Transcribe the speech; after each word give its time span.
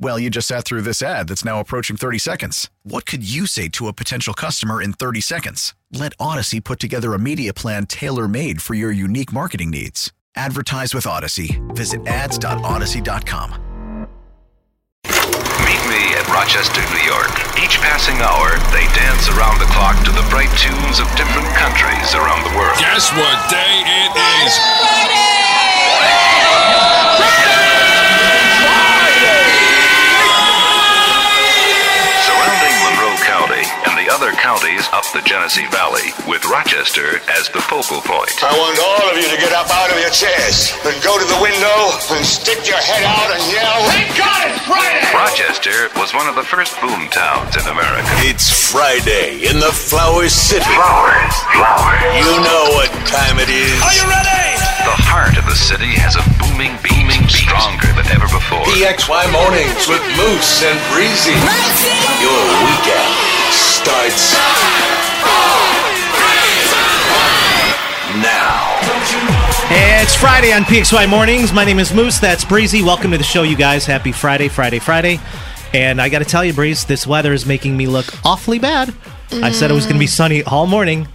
Well, 0.00 0.18
you 0.18 0.30
just 0.30 0.46
sat 0.46 0.64
through 0.64 0.82
this 0.82 1.02
ad 1.02 1.26
that's 1.28 1.44
now 1.44 1.58
approaching 1.58 1.96
30 1.96 2.18
seconds. 2.18 2.70
What 2.84 3.04
could 3.04 3.28
you 3.28 3.46
say 3.46 3.68
to 3.70 3.88
a 3.88 3.92
potential 3.92 4.32
customer 4.32 4.80
in 4.80 4.92
30 4.92 5.20
seconds? 5.20 5.74
Let 5.92 6.12
Odyssey 6.20 6.60
put 6.60 6.78
together 6.78 7.14
a 7.14 7.18
media 7.18 7.52
plan 7.52 7.86
tailor 7.86 8.28
made 8.28 8.62
for 8.62 8.74
your 8.74 8.92
unique 8.92 9.32
marketing 9.32 9.70
needs. 9.70 10.12
Advertise 10.36 10.94
with 10.94 11.04
Odyssey. 11.04 11.60
Visit 11.70 12.06
ads.odyssey.com. 12.06 13.50
Meet 15.66 15.84
me 15.90 16.14
at 16.14 16.28
Rochester, 16.30 16.80
New 16.94 17.02
York. 17.02 17.34
Each 17.58 17.82
passing 17.82 18.22
hour, 18.22 18.54
they 18.70 18.86
dance 18.94 19.28
around 19.28 19.58
the 19.58 19.66
clock 19.74 19.98
to 20.04 20.12
the 20.12 20.22
bright 20.30 20.52
tunes 20.56 21.00
of 21.00 21.10
different 21.18 21.48
countries 21.58 22.14
around 22.14 22.44
the 22.46 22.56
world. 22.56 22.78
Guess 22.78 23.10
what 23.18 23.50
day 23.50 23.82
it 23.82 24.14
is? 24.14 24.54
Surrounding 24.54 25.27
other 34.78 34.98
up 34.98 35.04
the 35.12 35.22
Genesee 35.26 35.66
Valley, 35.70 36.14
with 36.26 36.44
Rochester 36.46 37.18
as 37.30 37.48
the 37.50 37.60
focal 37.60 38.00
point. 38.02 38.30
I 38.42 38.54
want 38.54 38.78
all 38.78 39.10
of 39.10 39.16
you 39.16 39.26
to 39.26 39.38
get 39.38 39.52
up 39.52 39.70
out 39.70 39.90
of 39.90 39.98
your 39.98 40.10
chairs 40.10 40.74
and 40.86 40.94
go 41.02 41.18
to 41.18 41.26
the 41.26 41.38
window 41.42 41.78
and 42.14 42.22
stick 42.24 42.62
your 42.66 42.78
head 42.78 43.02
out 43.02 43.30
and 43.30 43.42
yell, 43.50 43.78
Thank 43.90 44.10
God 44.14 44.40
it's 44.50 44.62
Friday! 44.66 45.10
Rochester 45.14 45.90
was 45.98 46.14
one 46.14 46.28
of 46.28 46.34
the 46.34 46.46
first 46.46 46.78
boom 46.80 47.08
towns 47.10 47.56
in 47.56 47.66
America. 47.66 48.06
It's 48.26 48.50
Friday 48.50 49.46
in 49.48 49.58
the 49.58 49.72
Flower 49.72 50.28
City. 50.28 50.64
Flowers, 50.64 51.34
flowers. 51.54 52.02
You 52.22 52.34
know 52.42 52.64
what 52.78 52.90
time 53.06 53.38
it 53.38 53.50
is. 53.50 53.82
Are 53.82 53.94
you 53.94 54.06
ready? 54.06 54.47
The 54.88 55.04
heart 55.04 55.36
of 55.36 55.44
the 55.44 55.52
city 55.52 55.92
has 56.00 56.16
a 56.16 56.24
booming, 56.40 56.72
beaming, 56.80 57.20
stronger 57.28 57.92
than 57.92 58.08
ever 58.08 58.24
before. 58.32 58.64
PXY 58.72 59.28
Mornings 59.36 59.84
with 59.84 60.00
Moose 60.16 60.64
and 60.64 60.80
Breezy. 60.88 61.36
Your 62.24 62.40
weekend 62.64 63.12
starts 63.52 64.32
now. 68.24 68.80
It's 69.68 70.16
Friday 70.16 70.56
on 70.56 70.64
PXY 70.64 71.04
Mornings. 71.04 71.52
My 71.52 71.68
name 71.68 71.78
is 71.78 71.92
Moose. 71.92 72.18
That's 72.18 72.48
Breezy. 72.48 72.80
Welcome 72.80 73.10
to 73.10 73.18
the 73.18 73.28
show, 73.28 73.42
you 73.42 73.60
guys. 73.60 73.84
Happy 73.84 74.10
Friday, 74.10 74.48
Friday, 74.48 74.78
Friday. 74.78 75.20
And 75.74 76.00
I 76.00 76.08
got 76.08 76.20
to 76.20 76.24
tell 76.24 76.46
you, 76.46 76.54
Breeze, 76.54 76.86
this 76.86 77.06
weather 77.06 77.34
is 77.34 77.44
making 77.44 77.76
me 77.76 77.86
look 77.86 78.06
awfully 78.24 78.58
bad. 78.58 78.94
I 79.44 79.52
said 79.52 79.70
it 79.70 79.74
was 79.74 79.84
going 79.84 79.96
to 79.96 80.00
be 80.00 80.06
sunny 80.06 80.42
all 80.44 80.66
morning, 80.66 81.06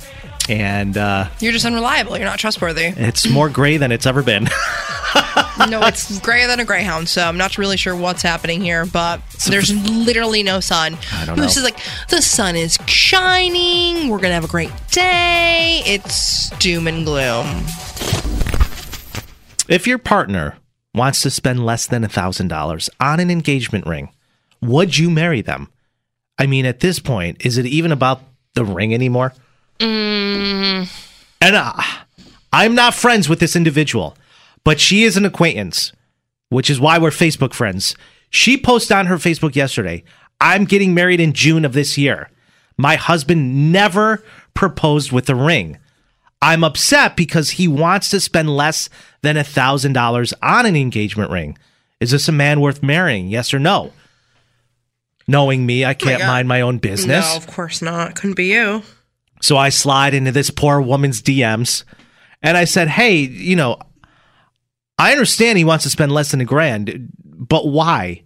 and 0.50 0.98
uh, 0.98 1.30
You're 1.40 1.54
just 1.54 1.66
unreliable. 1.66 2.18
You're 2.18 2.26
not 2.26 2.40
trustworthy. 2.40 2.86
it's 2.96 3.30
more 3.30 3.50
gray 3.50 3.78
than 3.78 3.92
it's 3.92 4.06
ever 4.06 4.22
been. 4.24 4.44
no, 5.70 5.82
it's 5.86 6.20
grayer 6.20 6.48
than 6.48 6.60
a 6.60 6.66
greyhound, 6.66 7.08
so 7.08 7.24
I'm 7.24 7.38
not 7.38 7.58
really 7.58 7.78
sure 7.78 7.96
what's 7.96 8.22
happening 8.22 8.62
here, 8.62 8.86
but 8.86 9.22
there's 9.48 9.74
literally 9.90 10.44
no 10.44 10.60
sun. 10.60 10.98
I 11.14 11.26
don't 11.26 11.38
Moose 11.40 11.56
know. 11.56 11.62
is 11.62 11.64
like, 11.64 11.80
the 12.10 12.22
sun 12.22 12.56
is 12.56 12.78
shining. 12.88 14.10
We're 14.10 14.18
going 14.18 14.30
to 14.30 14.36
have 14.36 14.44
a 14.44 14.48
great 14.48 14.72
day. 14.92 15.82
It's 15.86 16.50
doom 16.58 16.88
and 16.88 17.06
gloom. 17.06 17.46
if 19.70 19.88
your 19.88 19.98
partner 19.98 20.58
wants 20.94 21.22
to 21.22 21.30
spend 21.30 21.66
less 21.66 21.88
than 21.88 22.04
a 22.04 22.08
$1,000 22.10 22.90
on 23.00 23.20
an 23.20 23.32
engagement 23.32 23.86
ring, 23.86 24.10
would 24.62 24.98
you 24.98 25.10
marry 25.10 25.42
them? 25.42 25.70
I 26.38 26.48
mean, 26.48 26.66
at 26.66 26.80
this 26.82 27.00
point, 27.00 27.46
is 27.46 27.58
it 27.58 27.66
even 27.66 27.92
about 27.92 28.22
the 28.56 28.66
ring 28.66 28.94
anymore? 28.94 29.34
And 29.80 30.88
uh, 31.42 31.74
I'm 32.52 32.76
not 32.76 32.94
friends 32.94 33.28
with 33.28 33.40
this 33.40 33.56
individual, 33.56 34.16
but 34.64 34.80
she 34.80 35.04
is 35.04 35.18
an 35.18 35.26
acquaintance, 35.26 35.92
which 36.50 36.70
is 36.70 36.80
why 36.80 36.98
we're 36.98 37.10
Facebook 37.10 37.54
friends. 37.54 37.96
She 38.30 38.58
posted 38.58 38.98
on 38.98 39.08
her 39.08 39.18
Facebook 39.18 39.56
yesterday, 39.56 40.04
I'm 40.42 40.66
getting 40.66 40.94
married 40.94 41.20
in 41.20 41.34
June 41.34 41.66
of 41.66 41.74
this 41.74 41.98
year. 41.98 42.30
My 42.78 42.96
husband 42.96 43.72
never 43.72 44.24
proposed 44.54 45.12
with 45.12 45.30
a 45.30 45.36
ring. 45.36 45.78
I'm 46.42 46.64
upset 46.64 47.16
because 47.16 47.52
he 47.52 47.68
wants 47.68 48.10
to 48.10 48.20
spend 48.20 48.50
less 48.50 48.90
than 49.22 49.38
a 49.38 49.44
thousand 49.44 49.94
dollars 49.94 50.34
on 50.42 50.66
an 50.66 50.76
engagement 50.76 51.32
ring. 51.32 51.58
Is 52.00 52.12
this 52.12 52.28
a 52.28 52.34
man 52.34 52.60
worth 52.60 52.84
marrying? 52.84 53.28
Yes 53.30 53.54
or 53.54 53.60
no? 53.60 53.94
Knowing 55.26 55.66
me, 55.66 55.86
I 55.86 55.94
can't 55.94 56.20
God. 56.20 56.28
mind 56.28 56.48
my 56.50 56.60
own 56.60 56.80
business. 56.80 57.30
No, 57.30 57.38
of 57.38 57.48
course 57.48 57.82
not. 57.82 58.16
Couldn't 58.16 58.36
be 58.36 58.48
you. 58.48 58.84
So 59.44 59.58
I 59.58 59.70
slide 59.70 60.14
into 60.14 60.32
this 60.32 60.50
poor 60.50 60.80
woman's 60.80 61.22
DMs 61.22 61.84
and 62.42 62.56
I 62.56 62.64
said, 62.64 62.88
Hey, 62.88 63.18
you 63.18 63.58
know, 63.58 63.78
I 64.98 65.12
understand 65.12 65.58
he 65.58 65.66
wants 65.66 65.84
to 65.84 65.90
spend 65.90 66.14
less 66.14 66.32
than 66.32 66.40
a 66.40 66.46
grand, 66.46 67.10
but 67.24 67.68
why? 67.68 68.24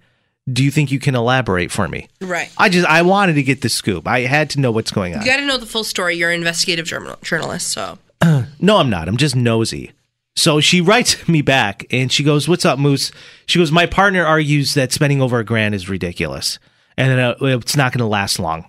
Do 0.52 0.64
you 0.64 0.70
think 0.72 0.92
you 0.92 1.00
can 1.00 1.16
elaborate 1.16 1.72
for 1.72 1.88
me? 1.88 2.08
Right. 2.22 2.50
I 2.58 2.70
just, 2.70 2.88
I 2.88 3.02
wanted 3.02 3.34
to 3.34 3.44
get 3.44 3.62
the 3.62 3.68
scoop. 3.68 4.08
I 4.08 4.22
had 4.22 4.52
to 4.52 4.60
know 4.62 4.72
what's 4.72 4.92
going 4.92 5.14
on. 5.16 5.22
You 5.22 5.28
got 5.28 5.38
to 5.38 5.46
know 5.46 5.58
the 5.58 5.66
full 5.66 5.84
story. 5.84 6.16
You're 6.16 6.30
an 6.30 6.38
investigative 6.38 6.86
journal- 6.86 7.18
journalist, 7.22 7.72
so. 7.72 7.98
No, 8.60 8.78
I'm 8.78 8.90
not. 8.90 9.08
I'm 9.08 9.18
just 9.18 9.36
nosy. 9.36 9.92
So 10.36 10.60
she 10.62 10.82
writes 10.82 11.28
me 11.28 11.42
back 11.42 11.86
and 11.92 12.12
she 12.12 12.24
goes, 12.24 12.48
What's 12.48 12.64
up, 12.64 12.78
Moose? 12.80 13.12
She 13.48 13.60
goes, 13.60 13.72
My 13.72 13.88
partner 13.88 14.24
argues 14.26 14.76
that 14.76 14.94
spending 14.94 15.22
over 15.22 15.40
a 15.40 15.44
grand 15.44 15.74
is 15.76 15.90
ridiculous 15.90 16.60
and 16.96 17.18
that 17.18 17.42
uh, 17.42 17.46
it's 17.58 17.76
not 17.76 17.92
going 17.92 18.00
to 18.00 18.06
last 18.06 18.40
long 18.40 18.66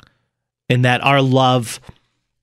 and 0.69 0.84
that 0.84 1.04
our 1.04 1.22
love 1.22 1.78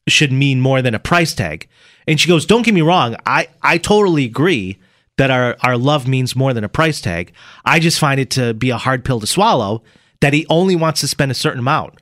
should 0.07 0.31
mean 0.31 0.61
more 0.61 0.81
than 0.81 0.93
a 0.93 0.99
price 0.99 1.33
tag. 1.33 1.67
And 2.07 2.19
she 2.19 2.27
goes, 2.27 2.45
Don't 2.45 2.63
get 2.63 2.73
me 2.73 2.81
wrong. 2.81 3.15
I, 3.25 3.47
I 3.61 3.77
totally 3.77 4.25
agree 4.25 4.77
that 5.17 5.31
our, 5.31 5.55
our 5.61 5.77
love 5.77 6.07
means 6.07 6.35
more 6.35 6.53
than 6.53 6.63
a 6.63 6.69
price 6.69 7.01
tag. 7.01 7.31
I 7.63 7.79
just 7.79 7.99
find 7.99 8.19
it 8.19 8.29
to 8.31 8.53
be 8.53 8.69
a 8.69 8.77
hard 8.77 9.05
pill 9.05 9.19
to 9.19 9.27
swallow 9.27 9.81
that 10.21 10.33
he 10.33 10.45
only 10.49 10.75
wants 10.75 11.01
to 11.01 11.07
spend 11.07 11.31
a 11.31 11.35
certain 11.35 11.59
amount. 11.59 11.95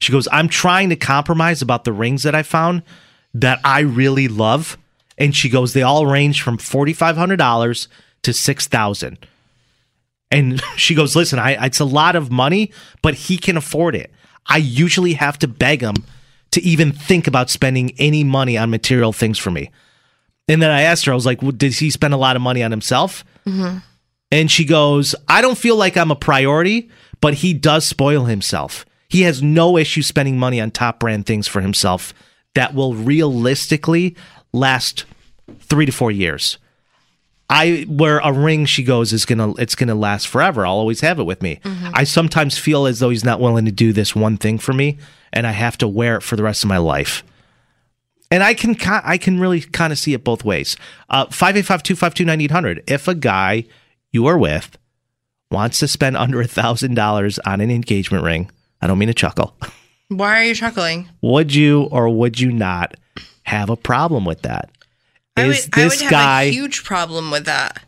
She 0.00 0.12
goes, 0.12 0.28
I'm 0.32 0.48
trying 0.48 0.88
to 0.90 0.96
compromise 0.96 1.62
about 1.62 1.84
the 1.84 1.92
rings 1.92 2.22
that 2.22 2.34
I 2.34 2.42
found 2.42 2.82
that 3.34 3.60
I 3.64 3.80
really 3.80 4.28
love. 4.28 4.78
And 5.18 5.36
she 5.36 5.48
goes, 5.48 5.72
they 5.72 5.82
all 5.82 6.06
range 6.06 6.42
from 6.42 6.58
$4,500 6.58 7.88
to 8.22 8.32
6000 8.32 9.18
And 10.30 10.62
she 10.76 10.94
goes, 10.94 11.14
listen, 11.14 11.38
I, 11.38 11.66
it's 11.66 11.80
a 11.80 11.84
lot 11.84 12.16
of 12.16 12.30
money, 12.30 12.72
but 13.02 13.14
he 13.14 13.36
can 13.36 13.56
afford 13.56 13.94
it. 13.94 14.10
I 14.46 14.56
usually 14.56 15.14
have 15.14 15.38
to 15.40 15.48
beg 15.48 15.82
him 15.82 15.96
to 16.52 16.62
even 16.62 16.92
think 16.92 17.26
about 17.26 17.50
spending 17.50 17.92
any 17.98 18.24
money 18.24 18.58
on 18.58 18.70
material 18.70 19.12
things 19.12 19.38
for 19.38 19.50
me. 19.50 19.70
And 20.48 20.60
then 20.60 20.70
I 20.70 20.82
asked 20.82 21.04
her, 21.04 21.12
I 21.12 21.14
was 21.14 21.26
like, 21.26 21.42
well, 21.42 21.52
did 21.52 21.74
he 21.74 21.90
spend 21.90 22.12
a 22.12 22.18
lot 22.18 22.36
of 22.36 22.42
money 22.42 22.62
on 22.62 22.70
himself? 22.70 23.24
Mm-hmm. 23.46 23.78
And 24.32 24.50
she 24.50 24.64
goes, 24.64 25.14
I 25.28 25.40
don't 25.40 25.58
feel 25.58 25.76
like 25.76 25.96
I'm 25.96 26.10
a 26.10 26.16
priority, 26.16 26.90
but 27.20 27.34
he 27.34 27.54
does 27.54 27.86
spoil 27.86 28.24
himself. 28.24 28.84
He 29.08 29.22
has 29.22 29.42
no 29.42 29.76
issue 29.76 30.02
spending 30.02 30.38
money 30.38 30.60
on 30.60 30.70
top 30.70 31.00
brand 31.00 31.26
things 31.26 31.48
for 31.48 31.60
himself 31.60 32.14
that 32.54 32.74
will 32.74 32.94
realistically 32.94 34.16
last 34.52 35.04
three 35.60 35.86
to 35.86 35.92
four 35.92 36.10
years. 36.10 36.58
I 37.50 37.84
where 37.88 38.18
a 38.20 38.32
ring 38.32 38.64
she 38.64 38.84
goes 38.84 39.12
is 39.12 39.26
gonna 39.26 39.52
it's 39.58 39.74
gonna 39.74 39.96
last 39.96 40.28
forever. 40.28 40.64
I'll 40.64 40.74
always 40.74 41.00
have 41.00 41.18
it 41.18 41.24
with 41.24 41.42
me. 41.42 41.60
I 41.92 42.04
sometimes 42.04 42.56
feel 42.56 42.86
as 42.86 43.00
though 43.00 43.10
he's 43.10 43.24
not 43.24 43.40
willing 43.40 43.64
to 43.64 43.72
do 43.72 43.92
this 43.92 44.14
one 44.14 44.36
thing 44.36 44.58
for 44.58 44.72
me, 44.72 44.98
and 45.32 45.46
I 45.46 45.50
have 45.50 45.76
to 45.78 45.88
wear 45.88 46.16
it 46.16 46.22
for 46.22 46.36
the 46.36 46.44
rest 46.44 46.62
of 46.62 46.68
my 46.68 46.78
life. 46.78 47.24
And 48.30 48.44
I 48.44 48.54
can 48.54 48.76
I 48.86 49.18
can 49.18 49.40
really 49.40 49.60
kind 49.60 49.92
of 49.92 49.98
see 49.98 50.14
it 50.14 50.22
both 50.22 50.44
ways. 50.44 50.76
Uh, 51.08 51.26
Five 51.26 51.56
eight 51.56 51.66
five 51.66 51.82
two 51.82 51.96
five 51.96 52.14
two 52.14 52.24
nine 52.24 52.40
eight 52.40 52.52
hundred. 52.52 52.84
If 52.86 53.08
a 53.08 53.14
guy 53.16 53.64
you 54.12 54.26
are 54.26 54.38
with 54.38 54.78
wants 55.50 55.80
to 55.80 55.88
spend 55.88 56.16
under 56.16 56.40
a 56.40 56.46
thousand 56.46 56.94
dollars 56.94 57.40
on 57.40 57.60
an 57.60 57.72
engagement 57.72 58.22
ring, 58.22 58.48
I 58.80 58.86
don't 58.86 58.98
mean 58.98 59.08
to 59.08 59.14
chuckle. 59.14 59.56
Why 60.06 60.38
are 60.40 60.44
you 60.44 60.54
chuckling? 60.54 61.08
Would 61.22 61.52
you 61.52 61.82
or 61.90 62.08
would 62.08 62.38
you 62.38 62.52
not 62.52 62.94
have 63.42 63.70
a 63.70 63.76
problem 63.76 64.24
with 64.24 64.42
that? 64.42 64.70
I 65.36 65.46
would, 65.46 65.56
Is 65.56 65.68
I 65.72 65.82
this 65.84 66.02
would 66.02 66.10
have 66.12 66.42
a 66.42 66.50
huge 66.50 66.84
problem 66.84 67.30
with 67.30 67.44
that. 67.46 67.82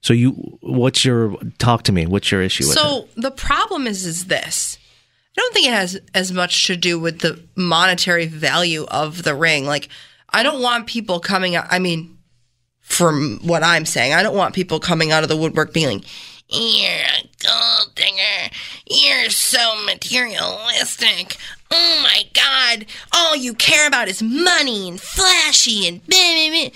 so 0.00 0.12
you, 0.12 0.32
what's 0.60 1.04
your 1.04 1.36
talk 1.58 1.84
to 1.84 1.92
me? 1.92 2.06
What's 2.06 2.30
your 2.30 2.42
issue 2.42 2.64
with? 2.66 2.76
So 2.76 3.08
the 3.16 3.30
problem 3.30 3.86
is 3.86 4.04
is 4.04 4.26
this. 4.26 4.78
I 5.36 5.40
don't 5.40 5.54
think 5.54 5.66
it 5.68 5.72
has 5.72 6.00
as 6.14 6.32
much 6.32 6.66
to 6.66 6.76
do 6.76 6.98
with 6.98 7.20
the 7.20 7.40
monetary 7.54 8.26
value 8.26 8.84
of 8.88 9.22
the 9.22 9.34
ring. 9.34 9.66
Like 9.66 9.88
I 10.30 10.42
don't 10.42 10.60
want 10.60 10.86
people 10.86 11.20
coming 11.20 11.54
out 11.56 11.66
I 11.70 11.78
mean 11.78 12.18
from 12.80 13.38
what 13.42 13.62
I'm 13.62 13.84
saying, 13.84 14.14
I 14.14 14.22
don't 14.22 14.36
want 14.36 14.54
people 14.54 14.80
coming 14.80 15.12
out 15.12 15.22
of 15.22 15.28
the 15.28 15.36
woodwork 15.36 15.72
being 15.74 15.98
like, 15.98 16.04
You're 16.48 16.90
a 16.90 17.22
gold 17.44 17.94
digger. 17.94 18.54
You're 18.90 19.30
so 19.30 19.84
materialistic. 19.84 21.36
Oh 21.70 22.00
my 22.02 22.22
god. 22.32 22.86
All 23.12 23.36
you 23.36 23.54
care 23.54 23.86
about 23.86 24.08
is 24.08 24.22
money 24.22 24.88
and 24.88 25.00
flashy 25.00 25.86
and 25.86 26.04
blah, 26.06 26.18
blah, 26.18 26.50
blah." 26.50 26.70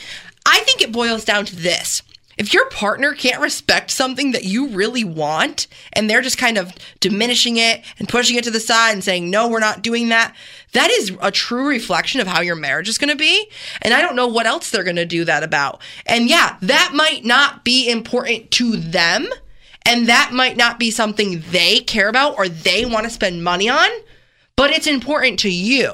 I 0.45 0.61
think 0.61 0.83
it 0.83 0.93
boils 0.93 1.25
down 1.25 1.47
to 1.47 1.57
this. 1.57 2.03
If 2.39 2.55
your 2.55 2.69
partner 2.71 3.13
can't 3.13 3.43
respect 3.43 3.91
something 3.91 4.33
that 4.33 4.45
you 4.45 4.69
really 4.69 5.05
want 5.05 5.67
and 5.93 6.09
they're 6.09 6.23
just 6.23 6.39
kind 6.39 6.57
of 6.57 6.73
diminishing 6.99 7.59
it 7.59 7.85
and 7.99 8.09
pushing 8.09 8.37
it 8.37 8.45
to 8.45 8.51
the 8.51 8.59
side 8.59 8.93
and 8.93 9.05
saying, 9.05 9.31
no, 9.31 9.49
we're 9.49 9.61
not 9.61 9.83
doing 9.83 10.09
that, 10.09 10.35
that 10.73 10.91
is 10.91 11.13
a 11.21 11.31
true 11.31 11.69
reflection 11.69 12.21
of 12.21 12.27
how 12.27 12.41
your 12.41 12.57
marriage 12.57 12.89
is 12.89 12.99
going 12.99 13.11
to 13.11 13.17
be. 13.17 13.49
And 13.83 13.93
I 13.93 14.01
don't 14.01 14.17
know 14.17 14.27
what 14.27 14.47
else 14.47 14.71
they're 14.71 14.83
going 14.83 14.97
to 14.97 15.05
do 15.05 15.25
that 15.27 15.43
about. 15.43 15.83
And 16.07 16.29
yeah, 16.29 16.57
that 16.63 16.93
might 16.95 17.25
not 17.25 17.65
be 17.65 17.89
important 17.89 18.51
to 18.53 18.77
them. 18.77 19.29
And 19.85 20.09
that 20.09 20.31
might 20.33 20.57
not 20.57 20.79
be 20.79 20.91
something 20.91 21.43
they 21.51 21.81
care 21.81 22.09
about 22.09 22.39
or 22.39 22.49
they 22.49 22.87
want 22.87 23.05
to 23.05 23.11
spend 23.11 23.45
money 23.45 23.69
on, 23.69 23.91
but 24.57 24.71
it's 24.71 24.87
important 24.87 25.39
to 25.41 25.51
you. 25.51 25.93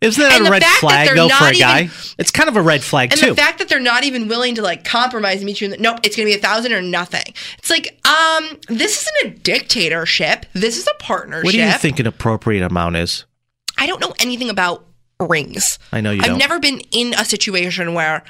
Isn't 0.00 0.20
that 0.20 0.38
and 0.38 0.48
a 0.48 0.50
red 0.50 0.64
flag 0.64 1.14
though 1.14 1.28
for 1.28 1.46
a 1.46 1.52
guy? 1.54 1.82
even- 1.82 1.94
it's 2.18 2.30
kind 2.30 2.48
of 2.48 2.56
a 2.56 2.62
red 2.62 2.82
flag 2.82 3.12
And 3.12 3.20
too. 3.20 3.28
And 3.28 3.36
the 3.36 3.40
fact 3.40 3.58
that 3.58 3.68
they're 3.68 3.80
not 3.80 4.04
even 4.04 4.26
willing 4.28 4.56
to 4.56 4.62
like 4.62 4.84
compromise 4.84 5.36
and 5.36 5.44
meet 5.46 5.60
you 5.60 5.66
in 5.66 5.70
the, 5.70 5.76
nope, 5.78 6.00
it's 6.02 6.16
gonna 6.16 6.26
be 6.26 6.34
a 6.34 6.38
thousand 6.38 6.72
or 6.72 6.82
nothing. 6.82 7.22
It's 7.58 7.70
like, 7.70 8.00
um, 8.06 8.58
this 8.68 9.00
isn't 9.02 9.32
a 9.32 9.38
dictatorship. 9.38 10.46
This 10.54 10.76
is 10.76 10.86
a 10.88 10.94
partnership. 11.02 11.44
what 11.44 11.52
do 11.52 11.60
you 11.60 11.72
think 11.72 12.00
an 12.00 12.06
appropriate 12.06 12.64
amount 12.64 12.96
is? 12.96 13.24
I 13.78 13.86
don't 13.86 14.00
know 14.00 14.12
anything 14.20 14.50
about 14.50 14.84
rings. 15.20 15.78
I 15.92 16.00
know 16.00 16.10
you 16.10 16.20
I've 16.20 16.26
don't. 16.28 16.38
never 16.38 16.58
been 16.58 16.80
in 16.90 17.14
a 17.14 17.24
situation 17.24 17.94
where 17.94 18.22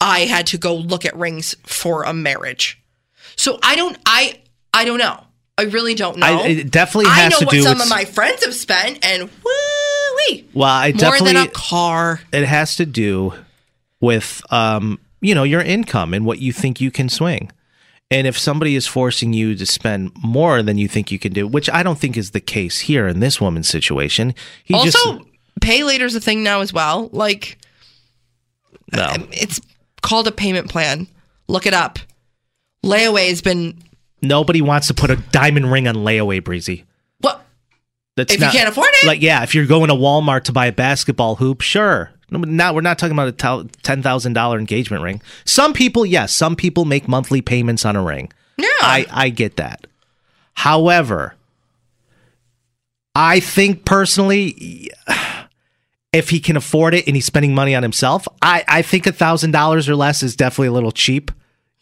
I 0.00 0.20
had 0.20 0.46
to 0.48 0.58
go 0.58 0.74
look 0.74 1.04
at 1.04 1.14
rings 1.16 1.54
for 1.66 2.02
a 2.04 2.12
marriage. 2.14 2.82
So 3.36 3.58
I 3.62 3.76
don't 3.76 3.98
I 4.06 4.40
I 4.72 4.84
don't 4.86 4.98
know. 4.98 5.24
I 5.60 5.64
really 5.64 5.94
don't 5.94 6.18
know. 6.18 6.26
I, 6.26 6.46
it 6.46 6.70
definitely 6.70 7.10
I 7.10 7.14
has 7.14 7.32
know 7.32 7.38
to 7.40 7.44
what 7.46 7.52
do 7.52 7.62
some 7.62 7.78
with. 7.78 7.84
of 7.84 7.90
my 7.90 8.04
friends 8.04 8.44
have 8.44 8.54
spent 8.54 9.04
and 9.04 9.22
woo 9.22 9.50
well, 10.52 10.68
I 10.68 10.90
more 10.90 10.98
definitely 10.98 11.34
than 11.34 11.46
a 11.46 11.50
car. 11.50 12.20
it 12.32 12.44
has 12.44 12.76
to 12.76 12.86
do 12.86 13.34
with 14.00 14.42
um, 14.50 14.98
you 15.20 15.34
know, 15.34 15.42
your 15.42 15.60
income 15.60 16.14
and 16.14 16.24
what 16.24 16.38
you 16.38 16.52
think 16.52 16.80
you 16.80 16.90
can 16.90 17.08
swing. 17.08 17.50
And 18.10 18.26
if 18.26 18.36
somebody 18.36 18.74
is 18.74 18.86
forcing 18.86 19.32
you 19.32 19.54
to 19.54 19.64
spend 19.64 20.10
more 20.16 20.62
than 20.62 20.78
you 20.78 20.88
think 20.88 21.12
you 21.12 21.18
can 21.18 21.32
do, 21.32 21.46
which 21.46 21.70
I 21.70 21.82
don't 21.82 21.98
think 21.98 22.16
is 22.16 22.32
the 22.32 22.40
case 22.40 22.80
here 22.80 23.06
in 23.06 23.20
this 23.20 23.40
woman's 23.40 23.68
situation, 23.68 24.34
he 24.64 24.74
Also, 24.74 25.18
just 25.18 25.28
pay 25.60 25.84
later 25.84 26.06
is 26.06 26.16
a 26.16 26.20
thing 26.20 26.42
now 26.42 26.60
as 26.60 26.72
well. 26.72 27.08
Like 27.12 27.58
no. 28.92 29.08
it's 29.30 29.60
called 30.02 30.26
a 30.26 30.32
payment 30.32 30.68
plan. 30.68 31.06
Look 31.46 31.66
it 31.66 31.74
up. 31.74 32.00
Layaway 32.84 33.28
has 33.28 33.42
been 33.42 33.80
Nobody 34.22 34.60
wants 34.60 34.86
to 34.88 34.94
put 34.94 35.10
a 35.10 35.16
diamond 35.16 35.70
ring 35.72 35.88
on 35.88 35.94
layaway, 35.96 36.42
Breezy. 36.42 36.84
what? 37.20 37.44
That's 38.16 38.34
If 38.34 38.40
you 38.40 38.48
can't 38.50 38.68
afford 38.68 38.88
it? 39.02 39.06
Like, 39.06 39.22
yeah, 39.22 39.42
if 39.42 39.54
you're 39.54 39.66
going 39.66 39.88
to 39.88 39.94
Walmart 39.94 40.44
to 40.44 40.52
buy 40.52 40.66
a 40.66 40.72
basketball 40.72 41.36
hoop, 41.36 41.60
sure. 41.62 42.10
No, 42.30 42.38
but 42.38 42.48
Now 42.48 42.72
we're 42.74 42.80
not 42.82 42.98
talking 42.98 43.12
about 43.18 43.28
a 43.28 43.68
ten 43.82 44.02
thousand 44.02 44.34
dollar 44.34 44.58
engagement 44.58 45.02
ring. 45.02 45.22
Some 45.44 45.72
people, 45.72 46.04
yes, 46.04 46.32
some 46.32 46.54
people 46.54 46.84
make 46.84 47.08
monthly 47.08 47.40
payments 47.40 47.84
on 47.84 47.96
a 47.96 48.02
ring. 48.02 48.30
Yeah. 48.56 48.66
I 48.82 49.06
I 49.10 49.28
get 49.30 49.56
that. 49.56 49.86
However, 50.54 51.34
I 53.14 53.40
think 53.40 53.84
personally, 53.84 54.90
if 56.12 56.30
he 56.30 56.40
can 56.40 56.56
afford 56.56 56.94
it 56.94 57.06
and 57.06 57.16
he's 57.16 57.24
spending 57.24 57.54
money 57.54 57.74
on 57.74 57.82
himself, 57.82 58.28
I 58.42 58.64
I 58.68 58.82
think 58.82 59.06
a 59.06 59.12
thousand 59.12 59.52
dollars 59.52 59.88
or 59.88 59.96
less 59.96 60.22
is 60.22 60.36
definitely 60.36 60.68
a 60.68 60.72
little 60.72 60.92
cheap. 60.92 61.30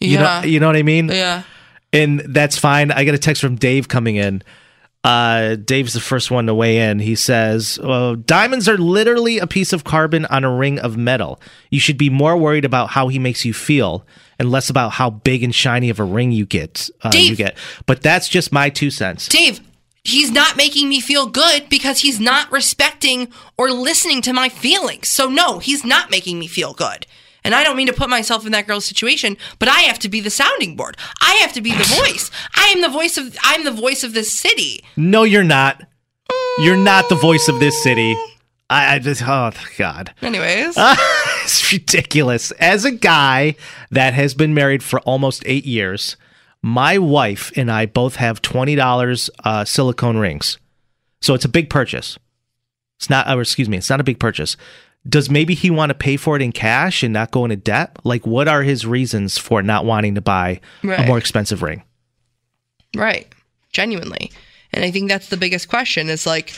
You 0.01 0.13
Yeah. 0.13 0.41
know, 0.41 0.47
you 0.47 0.61
know 0.61 0.67
what 0.69 0.77
I 0.77 0.83
mean? 0.83 1.09
yeah. 1.09 1.43
And 1.93 2.21
that's 2.21 2.59
fine. 2.59 2.91
I 2.91 3.05
got 3.05 3.15
a 3.15 3.19
text 3.19 3.41
from 3.43 3.57
Dave 3.57 3.89
coming 3.89 4.17
in. 4.17 4.43
Uh, 5.05 5.55
Dave's 5.55 5.95
the 5.95 6.01
first 6.01 6.31
one 6.31 6.47
to 6.47 6.55
weigh 6.55 6.91
in. 6.91 6.99
He 6.99 7.15
says, 7.15 7.79
well, 7.83 8.17
"Diamonds 8.17 8.69
are 8.69 8.77
literally 8.77 9.39
a 9.39 9.47
piece 9.47 9.73
of 9.73 9.85
carbon 9.85 10.27
on 10.27 10.45
a 10.45 10.55
ring 10.55 10.79
of 10.81 10.97
metal. 10.97 11.41
You 11.71 11.79
should 11.81 11.97
be 11.97 12.11
more 12.11 12.37
worried 12.37 12.65
about 12.65 12.91
how 12.91 13.09
he 13.09 13.19
makes 13.19 13.45
you 13.45 13.55
feel, 13.55 14.05
and 14.39 14.51
less 14.51 14.69
about 14.69 14.93
how 14.93 15.11
big 15.11 15.43
and 15.45 15.55
shiny 15.55 15.89
of 15.89 16.01
a 16.01 16.05
ring 16.05 16.33
you 16.33 16.45
get. 16.47 16.91
Uh, 17.03 17.11
Dave. 17.11 17.31
you 17.31 17.37
get. 17.37 17.57
But 17.87 18.03
that's 18.03 18.29
just 18.29 18.53
my 18.53 18.71
two 18.71 18.91
cents. 18.91 19.29
Dave, 19.29 19.61
he's 20.05 20.33
not 20.33 20.57
making 20.57 20.89
me 20.89 21.01
feel 21.01 21.27
good 21.27 21.69
because 21.69 22.01
he's 22.01 22.19
not 22.19 22.51
respecting 22.51 23.29
or 23.57 23.71
listening 23.71 24.21
to 24.23 24.33
my 24.33 24.49
feelings. 24.49 25.09
So 25.09 25.29
no, 25.29 25.59
he's 25.61 25.85
not 25.85 26.11
making 26.11 26.39
me 26.39 26.49
feel 26.49 26.75
good. 26.75 27.07
And 27.49 27.55
I 27.55 27.65
don't 27.65 27.77
mean 27.77 27.87
to 27.87 27.95
put 27.95 28.11
myself 28.11 28.45
in 28.45 28.53
that 28.53 28.67
girl's 28.67 28.85
situation, 28.85 29.39
but 29.59 29.71
I 29.71 29.81
have 29.81 29.99
to 30.01 30.11
be 30.11 30.21
the 30.21 30.29
sounding 30.29 30.77
board. 30.77 30.99
I 31.23 31.33
have 31.37 31.55
to 31.55 31.63
be 31.63 31.73
the 31.73 31.83
voice. 31.83 32.31
I 32.55 32.67
am 32.77 32.83
the 32.83 32.91
voice 32.91 33.17
of 33.17 33.35
I'm 33.43 33.65
the 33.65 33.71
voice 33.71 34.05
of 34.05 34.13
this 34.13 34.31
city. 34.31 34.85
No, 34.99 35.23
you're 35.23 35.43
not. 35.43 35.83
You're 36.59 36.77
not 36.77 37.09
the 37.09 37.15
voice 37.15 37.49
of 37.49 37.59
this 37.59 37.83
city. 37.83 38.15
I, 38.69 38.97
I 38.97 38.99
just, 38.99 39.23
oh 39.27 39.51
God. 39.79 40.13
Anyways, 40.21 40.75
it's 40.79 41.73
ridiculous. 41.73 42.51
As 42.51 42.85
a 42.85 42.91
guy 42.91 43.57
that 43.91 44.13
has 44.13 44.35
been 44.35 44.53
married 44.53 44.83
for 44.83 45.01
almost 45.01 45.43
eight 45.47 45.65
years, 45.65 46.19
my 46.61 46.99
wife 46.99 47.51
and 47.57 47.73
I 47.73 47.87
both 47.87 48.17
have 48.17 48.43
twenty 48.43 48.75
dollars 48.75 49.31
uh, 49.43 49.65
silicone 49.65 50.19
rings, 50.19 50.59
so 51.23 51.33
it's 51.33 51.47
a 51.47 51.49
big 51.49 51.71
purchase. 51.71 52.19
It's 52.99 53.09
not, 53.09 53.27
or 53.27 53.41
excuse 53.41 53.71
me, 53.71 53.79
it's 53.79 53.89
not 53.89 54.03
a 54.03 54.05
big 54.05 54.21
purchase. 54.21 54.59
Does 55.07 55.31
maybe 55.31 55.55
he 55.55 55.71
want 55.71 55.91
to 55.91 55.95
pay 55.95 56.17
for 56.17 56.37
it 56.37 56.43
in 56.43 56.53
cash 56.53 57.03
and 57.03 57.13
not 57.13 57.31
go 57.31 57.45
into 57.45 57.57
debt? 57.57 57.97
Like, 58.05 58.27
what 58.27 58.49
are 58.49 58.63
his 58.63 58.87
reasons 58.87 59.39
for 59.39 59.63
not 59.63 59.85
wanting 59.85 60.15
to 60.17 60.21
buy 60.21 60.61
a 60.83 61.07
more 61.07 61.19
expensive 61.19 61.63
ring? 61.63 61.83
Right. 62.95 63.33
Genuinely. 63.73 64.33
And 64.73 64.85
I 64.85 64.91
think 64.91 65.09
that's 65.09 65.29
the 65.29 65.37
biggest 65.37 65.69
question 65.69 66.09
is 66.09 66.27
like 66.27 66.53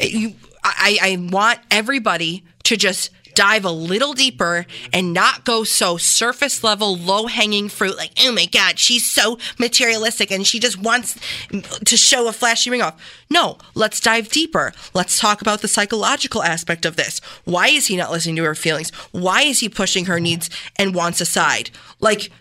you 0.00 0.34
I, 0.62 0.98
I 1.00 1.28
want 1.32 1.60
everybody 1.70 2.44
to 2.64 2.76
just 2.76 3.10
dive 3.38 3.64
a 3.64 3.70
little 3.70 4.14
deeper 4.14 4.66
and 4.92 5.12
not 5.12 5.44
go 5.44 5.62
so 5.62 5.96
surface 5.96 6.64
level, 6.64 6.96
low 6.96 7.28
hanging 7.28 7.68
fruit, 7.68 7.96
like, 7.96 8.10
oh 8.20 8.32
my 8.32 8.46
God, 8.46 8.80
she's 8.80 9.08
so 9.08 9.38
materialistic 9.60 10.32
and 10.32 10.44
she 10.44 10.58
just 10.58 10.76
wants 10.76 11.16
to 11.84 11.96
show 11.96 12.26
a 12.26 12.32
flashy 12.32 12.68
ring 12.68 12.82
off. 12.82 13.00
No, 13.30 13.58
let's 13.76 14.00
dive 14.00 14.28
deeper. 14.28 14.72
Let's 14.92 15.20
talk 15.20 15.40
about 15.40 15.60
the 15.60 15.68
psychological 15.68 16.42
aspect 16.42 16.84
of 16.84 16.96
this. 16.96 17.20
Why 17.44 17.68
is 17.68 17.86
he 17.86 17.96
not 17.96 18.10
listening 18.10 18.34
to 18.36 18.42
her 18.42 18.56
feelings? 18.56 18.90
Why 19.12 19.42
is 19.42 19.60
he 19.60 19.68
pushing 19.68 20.06
her 20.06 20.18
needs 20.18 20.50
and 20.74 20.92
wants 20.92 21.20
aside? 21.20 21.70
Like, 22.00 22.32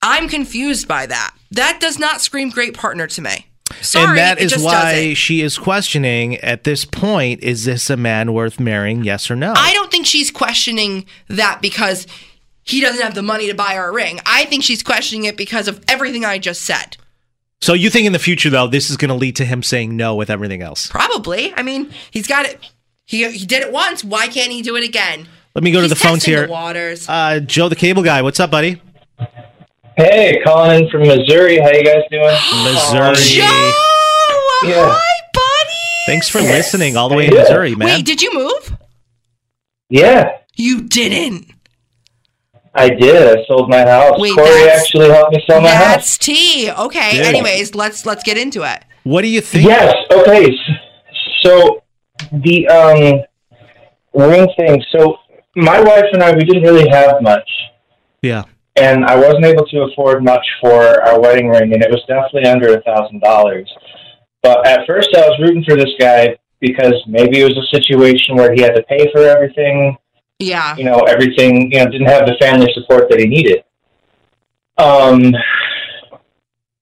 I'm 0.00 0.30
confused 0.30 0.88
by 0.88 1.04
that. 1.04 1.36
That 1.50 1.78
does 1.78 1.98
not 1.98 2.22
scream 2.22 2.48
great 2.48 2.72
partner 2.72 3.06
to 3.06 3.20
me. 3.20 3.51
Sorry, 3.80 4.08
and 4.08 4.18
that 4.18 4.40
is 4.40 4.56
why 4.62 4.94
doesn't. 4.94 5.14
she 5.14 5.40
is 5.40 5.58
questioning 5.58 6.36
at 6.38 6.64
this 6.64 6.84
point: 6.84 7.42
Is 7.42 7.64
this 7.64 7.90
a 7.90 7.96
man 7.96 8.32
worth 8.32 8.60
marrying? 8.60 9.04
Yes 9.04 9.30
or 9.30 9.36
no? 9.36 9.54
I 9.56 9.72
don't 9.72 9.90
think 9.90 10.06
she's 10.06 10.30
questioning 10.30 11.06
that 11.28 11.60
because 11.62 12.06
he 12.62 12.80
doesn't 12.80 13.02
have 13.02 13.14
the 13.14 13.22
money 13.22 13.48
to 13.48 13.54
buy 13.54 13.74
her 13.74 13.88
a 13.88 13.92
ring. 13.92 14.20
I 14.26 14.44
think 14.44 14.62
she's 14.62 14.82
questioning 14.82 15.24
it 15.24 15.36
because 15.36 15.68
of 15.68 15.82
everything 15.88 16.24
I 16.24 16.38
just 16.38 16.62
said. 16.62 16.96
So 17.60 17.74
you 17.74 17.90
think 17.90 18.06
in 18.06 18.12
the 18.12 18.18
future 18.18 18.50
though 18.50 18.66
this 18.66 18.90
is 18.90 18.96
going 18.96 19.10
to 19.10 19.14
lead 19.14 19.36
to 19.36 19.44
him 19.44 19.62
saying 19.62 19.96
no 19.96 20.14
with 20.14 20.30
everything 20.30 20.62
else? 20.62 20.88
Probably. 20.88 21.54
I 21.54 21.62
mean, 21.62 21.92
he's 22.10 22.26
got 22.26 22.46
it. 22.46 22.58
He 23.04 23.30
he 23.30 23.46
did 23.46 23.62
it 23.62 23.72
once. 23.72 24.02
Why 24.02 24.28
can't 24.28 24.52
he 24.52 24.62
do 24.62 24.76
it 24.76 24.84
again? 24.84 25.28
Let 25.54 25.62
me 25.62 25.70
go 25.70 25.82
to 25.82 25.88
the 25.88 25.96
phones 25.96 26.24
here. 26.24 26.46
The 26.46 26.52
waters. 26.52 27.08
Uh, 27.08 27.40
Joe, 27.40 27.68
the 27.68 27.76
cable 27.76 28.02
guy. 28.02 28.22
What's 28.22 28.40
up, 28.40 28.50
buddy? 28.50 28.80
Hey, 29.96 30.40
calling 30.44 30.84
in 30.84 30.90
from 30.90 31.02
Missouri. 31.02 31.58
How 31.58 31.70
you 31.70 31.84
guys 31.84 32.02
doing? 32.10 32.24
Missouri. 32.64 33.14
Joe, 33.14 33.72
Yeah. 34.64 34.88
hi, 34.94 35.20
buddy. 35.34 35.72
Thanks 36.06 36.28
for 36.28 36.40
listening 36.40 36.96
all 36.96 37.08
the 37.08 37.14
way 37.16 37.26
in 37.26 37.32
Yeah. 37.34 37.40
Missouri, 37.42 37.74
man. 37.74 37.88
Wait, 37.88 38.06
did 38.06 38.22
you 38.22 38.32
move? 38.32 38.76
Yeah. 39.90 40.30
You 40.56 40.82
didn't. 40.82 41.46
I 42.74 42.88
did. 42.88 43.38
I 43.38 43.44
sold 43.46 43.68
my 43.68 43.80
house. 43.84 44.18
Wait, 44.18 44.34
Corey 44.34 44.48
that's- 44.48 44.80
actually 44.82 45.10
helped 45.10 45.34
me 45.34 45.44
sell 45.46 45.60
my 45.60 45.68
house. 45.68 45.84
That's 45.88 46.18
tea. 46.18 46.70
Okay. 46.70 47.18
Yeah. 47.18 47.24
Anyways, 47.24 47.74
let's 47.74 48.06
let's 48.06 48.22
get 48.22 48.38
into 48.38 48.62
it. 48.62 48.82
What 49.04 49.20
do 49.22 49.28
you 49.28 49.42
think? 49.42 49.66
Yes. 49.68 49.94
Okay. 50.10 50.46
s- 50.46 50.76
So 51.42 51.82
the 52.32 52.66
um 52.68 53.20
ring 54.14 54.48
thing. 54.56 54.82
So 54.96 55.18
my 55.54 55.80
wife 55.82 56.04
and 56.12 56.22
I, 56.22 56.32
we 56.34 56.44
didn't 56.44 56.62
really 56.62 56.88
have 56.88 57.20
much, 57.20 57.48
Yeah. 58.22 58.44
And 58.76 59.04
I 59.04 59.16
wasn't 59.16 59.44
able 59.44 59.66
to 59.66 59.82
afford 59.82 60.24
much 60.24 60.46
for 60.60 61.02
our 61.02 61.20
wedding 61.20 61.48
ring, 61.48 61.72
and 61.72 61.82
it 61.82 61.90
was 61.90 62.02
definitely 62.08 62.48
under 62.50 62.76
a 62.76 62.82
thousand 62.82 63.20
dollars. 63.20 63.70
But 64.42 64.66
at 64.66 64.86
first, 64.86 65.10
I 65.14 65.20
was 65.20 65.38
rooting 65.40 65.64
for 65.64 65.76
this 65.76 65.92
guy 65.98 66.36
because 66.60 66.94
maybe 67.06 67.40
it 67.40 67.44
was 67.44 67.58
a 67.58 67.76
situation 67.76 68.36
where 68.36 68.52
he 68.52 68.62
had 68.62 68.74
to 68.74 68.82
pay 68.84 69.10
for 69.12 69.20
everything. 69.20 69.96
Yeah. 70.38 70.76
You 70.76 70.84
know, 70.84 71.00
everything. 71.00 71.70
You 71.70 71.78
know, 71.78 71.90
didn't 71.90 72.08
have 72.08 72.26
the 72.26 72.36
family 72.40 72.68
support 72.74 73.08
that 73.10 73.20
he 73.20 73.26
needed. 73.26 73.64
Um. 74.78 75.34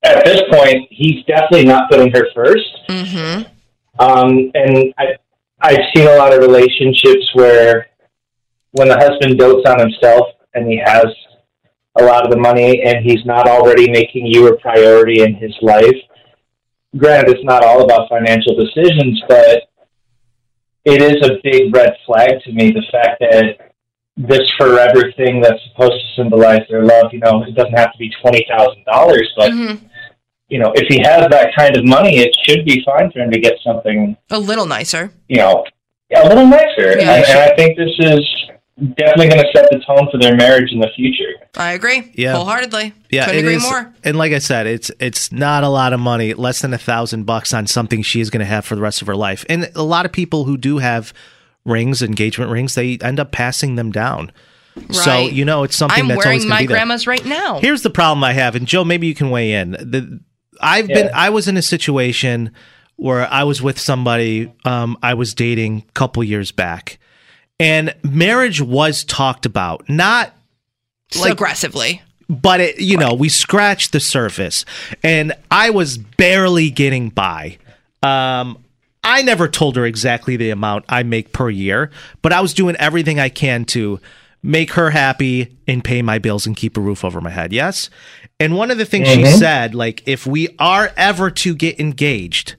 At 0.02 0.24
this 0.24 0.40
point, 0.50 0.88
he's 0.90 1.22
definitely 1.26 1.66
not 1.66 1.90
putting 1.90 2.10
her 2.12 2.24
first. 2.34 2.70
Mm-hmm. 2.88 3.42
Um, 3.98 4.50
and 4.54 4.94
I, 4.96 5.08
I've 5.60 5.78
seen 5.94 6.08
a 6.08 6.16
lot 6.16 6.32
of 6.32 6.40
relationships 6.40 7.28
where 7.34 7.88
when 8.72 8.88
the 8.88 8.96
husband 8.96 9.38
dotes 9.38 9.68
on 9.68 9.78
himself 9.78 10.28
and 10.54 10.66
he 10.66 10.80
has 10.82 11.04
a 11.98 12.04
lot 12.04 12.24
of 12.24 12.30
the 12.30 12.38
money 12.38 12.82
and 12.82 13.04
he's 13.04 13.24
not 13.24 13.48
already 13.48 13.90
making 13.90 14.26
you 14.26 14.48
a 14.48 14.56
priority 14.60 15.22
in 15.22 15.34
his 15.34 15.54
life. 15.62 15.96
Granted, 16.96 17.34
it's 17.36 17.44
not 17.44 17.64
all 17.64 17.82
about 17.84 18.08
financial 18.08 18.54
decisions, 18.54 19.22
but 19.28 19.62
it 20.84 21.02
is 21.02 21.16
a 21.28 21.38
big 21.42 21.74
red 21.74 21.92
flag 22.06 22.30
to 22.44 22.52
me 22.52 22.70
the 22.70 22.82
fact 22.90 23.20
that 23.20 23.72
this 24.16 24.50
forever 24.58 25.12
thing 25.16 25.40
that's 25.40 25.60
supposed 25.70 25.92
to 25.92 26.22
symbolize 26.22 26.60
their 26.68 26.84
love, 26.84 27.12
you 27.12 27.20
know, 27.20 27.42
it 27.44 27.54
doesn't 27.54 27.76
have 27.78 27.92
to 27.92 27.98
be 27.98 28.10
twenty 28.22 28.44
thousand 28.48 28.84
dollars, 28.84 29.28
but 29.36 29.50
Mm-hmm. 29.52 29.86
you 30.48 30.58
know, 30.58 30.72
if 30.74 30.86
he 30.88 30.98
has 31.02 31.26
that 31.30 31.54
kind 31.56 31.76
of 31.76 31.84
money, 31.84 32.18
it 32.18 32.34
should 32.44 32.64
be 32.64 32.82
fine 32.84 33.10
for 33.12 33.20
him 33.20 33.30
to 33.30 33.38
get 33.40 33.54
something, 33.64 34.16
A 34.30 34.38
little 34.38 34.66
nicer. 34.66 35.12
you 35.28 35.36
know, 35.38 35.64
a 36.14 36.28
little 36.28 36.46
nicer. 36.46 36.98
Yeah, 36.98 37.14
and, 37.14 37.24
sure. 37.26 37.36
and 37.36 37.52
I 37.52 37.54
think 37.56 37.76
this 37.78 37.94
is 38.00 38.20
definitely 38.80 39.28
going 39.28 39.42
to 39.42 39.48
set 39.54 39.68
the 39.70 39.78
tone 39.86 40.08
for 40.10 40.18
their 40.18 40.34
marriage 40.36 40.72
in 40.72 40.80
the 40.80 40.88
future. 40.96 41.32
I 41.56 41.72
agree. 41.72 42.10
Yeah. 42.14 42.34
Wholeheartedly. 42.34 42.94
Yeah, 43.10 43.26
Couldn't 43.26 43.40
agree 43.40 43.56
is- 43.56 43.62
more. 43.62 43.92
And 44.04 44.16
like 44.16 44.32
I 44.32 44.38
said, 44.38 44.66
it's 44.66 44.90
it's 45.00 45.30
not 45.32 45.64
a 45.64 45.68
lot 45.68 45.92
of 45.92 46.00
money, 46.00 46.34
less 46.34 46.60
than 46.60 46.72
a 46.74 46.78
thousand 46.78 47.24
bucks 47.24 47.52
on 47.52 47.66
something 47.66 48.02
she 48.02 48.20
is 48.20 48.30
going 48.30 48.40
to 48.40 48.46
have 48.46 48.64
for 48.64 48.74
the 48.74 48.80
rest 48.80 49.02
of 49.02 49.06
her 49.08 49.16
life. 49.16 49.44
And 49.48 49.70
a 49.74 49.82
lot 49.82 50.06
of 50.06 50.12
people 50.12 50.44
who 50.44 50.56
do 50.56 50.78
have 50.78 51.12
rings, 51.64 52.02
engagement 52.02 52.50
rings, 52.50 52.74
they 52.74 52.98
end 52.98 53.20
up 53.20 53.32
passing 53.32 53.74
them 53.74 53.90
down. 53.92 54.32
So 54.90 55.26
you 55.26 55.44
know, 55.44 55.64
it's 55.64 55.76
something 55.76 56.00
I'm 56.02 56.08
that's 56.08 56.24
wearing 56.24 56.38
going 56.38 56.48
to 56.48 56.54
my 56.54 56.60
be 56.60 56.66
there. 56.68 56.76
grandma's 56.76 57.06
right 57.06 57.24
now. 57.24 57.58
Here's 57.58 57.82
the 57.82 57.90
problem 57.90 58.22
I 58.24 58.32
have, 58.32 58.54
and 58.54 58.66
Joe, 58.66 58.84
maybe 58.84 59.08
you 59.08 59.14
can 59.14 59.28
weigh 59.30 59.52
in. 59.52 59.72
The, 59.72 60.20
I've 60.60 60.86
been 60.86 61.10
I 61.12 61.30
was 61.30 61.48
in 61.48 61.56
a 61.56 61.62
situation 61.62 62.52
where 62.96 63.26
I 63.26 63.42
was 63.44 63.60
with 63.60 63.78
somebody 63.80 64.52
um, 64.64 64.96
I 65.02 65.14
was 65.14 65.34
dating 65.34 65.84
a 65.88 65.92
couple 65.92 66.22
years 66.22 66.52
back, 66.52 66.98
and 67.60 67.94
marriage 68.02 68.60
was 68.60 69.04
talked 69.04 69.46
about, 69.46 69.88
not 69.88 70.34
So 71.12 71.20
like- 71.20 71.32
aggressively. 71.32 72.02
but 72.28 72.60
it, 72.60 72.80
you 72.80 72.96
know, 72.96 73.12
we 73.14 73.28
scratched 73.28 73.92
the 73.92 74.00
surface, 74.00 74.64
and 75.04 75.32
I 75.50 75.70
was 75.70 75.98
barely 75.98 76.70
getting 76.70 77.10
by. 77.10 77.58
Um, 78.02 78.58
I 79.04 79.22
never 79.22 79.48
told 79.48 79.76
her 79.76 79.84
exactly 79.86 80.36
the 80.36 80.50
amount 80.50 80.84
I 80.88 81.02
make 81.02 81.32
per 81.32 81.50
year, 81.50 81.90
but 82.22 82.32
I 82.32 82.40
was 82.40 82.54
doing 82.54 82.76
everything 82.76 83.18
I 83.18 83.28
can 83.30 83.64
to 83.66 83.98
make 84.42 84.72
her 84.72 84.90
happy 84.90 85.56
and 85.66 85.82
pay 85.84 86.02
my 86.02 86.18
bills 86.18 86.46
and 86.46 86.56
keep 86.56 86.76
a 86.76 86.80
roof 86.80 87.04
over 87.04 87.20
my 87.20 87.30
head. 87.30 87.52
Yes. 87.52 87.90
And 88.38 88.56
one 88.56 88.70
of 88.70 88.78
the 88.78 88.86
things 88.86 89.08
she 89.08 89.26
said, 89.26 89.74
like, 89.74 90.02
if 90.06 90.26
we 90.26 90.48
are 90.58 90.92
ever 90.96 91.30
to 91.30 91.54
get 91.54 91.78
engaged, 91.80 92.56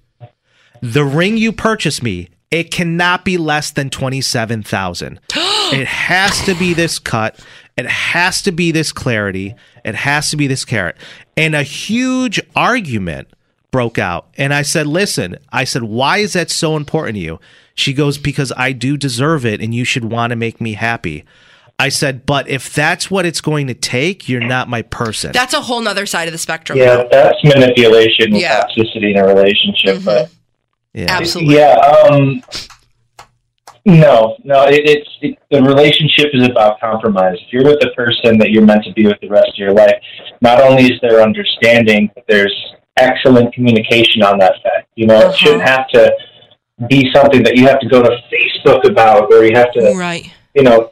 the 0.81 1.03
ring 1.03 1.37
you 1.37 1.51
purchase 1.51 2.03
me, 2.03 2.29
it 2.51 2.69
cannot 2.69 3.23
be 3.23 3.37
less 3.37 3.71
than 3.71 3.89
27,000. 3.89 5.19
it 5.33 5.87
has 5.87 6.45
to 6.45 6.53
be 6.55 6.73
this 6.73 6.99
cut. 6.99 7.39
It 7.77 7.87
has 7.87 8.41
to 8.43 8.51
be 8.51 8.71
this 8.71 8.91
clarity. 8.91 9.55
It 9.83 9.95
has 9.95 10.29
to 10.31 10.37
be 10.37 10.47
this 10.47 10.65
carrot. 10.65 10.97
And 11.37 11.55
a 11.55 11.63
huge 11.63 12.39
argument 12.55 13.29
broke 13.71 13.97
out. 13.97 14.27
And 14.37 14.53
I 14.53 14.61
said, 14.63 14.85
"Listen, 14.85 15.37
I 15.51 15.63
said, 15.63 15.83
why 15.83 16.17
is 16.17 16.33
that 16.33 16.51
so 16.51 16.75
important 16.75 17.15
to 17.15 17.21
you?" 17.21 17.39
She 17.73 17.93
goes, 17.93 18.17
"Because 18.17 18.51
I 18.57 18.73
do 18.73 18.97
deserve 18.97 19.45
it 19.45 19.61
and 19.61 19.73
you 19.73 19.85
should 19.85 20.05
want 20.05 20.31
to 20.31 20.35
make 20.35 20.59
me 20.59 20.73
happy." 20.73 21.23
I 21.79 21.87
said, 21.89 22.25
"But 22.25 22.49
if 22.49 22.73
that's 22.73 23.09
what 23.09 23.25
it's 23.25 23.41
going 23.41 23.67
to 23.67 23.73
take, 23.73 24.27
you're 24.27 24.41
not 24.41 24.67
my 24.67 24.81
person." 24.81 25.31
That's 25.31 25.53
a 25.53 25.61
whole 25.61 25.81
nother 25.81 26.05
side 26.05 26.27
of 26.27 26.33
the 26.33 26.37
spectrum. 26.37 26.77
Yeah, 26.77 27.05
that's 27.09 27.41
manipulation 27.45 28.33
with 28.33 28.41
Yeah. 28.41 28.65
toxicity 28.65 29.11
in 29.11 29.17
a 29.17 29.25
relationship. 29.25 30.03
But 30.03 30.25
mm-hmm. 30.25 30.33
Yeah. 30.93 31.05
Absolutely. 31.09 31.55
yeah, 31.55 31.75
um, 32.09 32.43
no, 33.85 34.37
no, 34.43 34.65
it, 34.65 34.81
it's 34.85 35.09
it, 35.21 35.39
the 35.49 35.61
relationship 35.63 36.27
is 36.33 36.47
about 36.47 36.79
compromise. 36.79 37.37
If 37.41 37.51
you're 37.53 37.63
with 37.63 37.79
the 37.79 37.89
person 37.95 38.37
that 38.37 38.51
you're 38.51 38.65
meant 38.65 38.83
to 38.83 38.93
be 38.93 39.07
with 39.07 39.17
the 39.21 39.29
rest 39.29 39.49
of 39.49 39.57
your 39.57 39.73
life, 39.73 39.95
not 40.41 40.61
only 40.61 40.83
is 40.85 40.99
there 41.01 41.21
understanding, 41.21 42.09
but 42.13 42.23
there's 42.29 42.53
excellent 42.97 43.53
communication 43.55 44.21
on 44.21 44.37
that 44.39 44.53
fact. 44.63 44.87
You 44.95 45.07
know, 45.07 45.15
Uh-huh. 45.15 45.29
it 45.29 45.37
shouldn't 45.37 45.63
have 45.67 45.87
to 45.89 46.11
be 46.89 47.11
something 47.13 47.41
that 47.43 47.55
you 47.55 47.65
have 47.67 47.79
to 47.79 47.87
go 47.87 48.03
to 48.03 48.09
Facebook 48.31 48.83
about, 48.87 49.31
or 49.33 49.45
you 49.45 49.55
have 49.55 49.71
to, 49.73 49.93
Right. 49.95 50.29
you 50.53 50.63
know. 50.63 50.91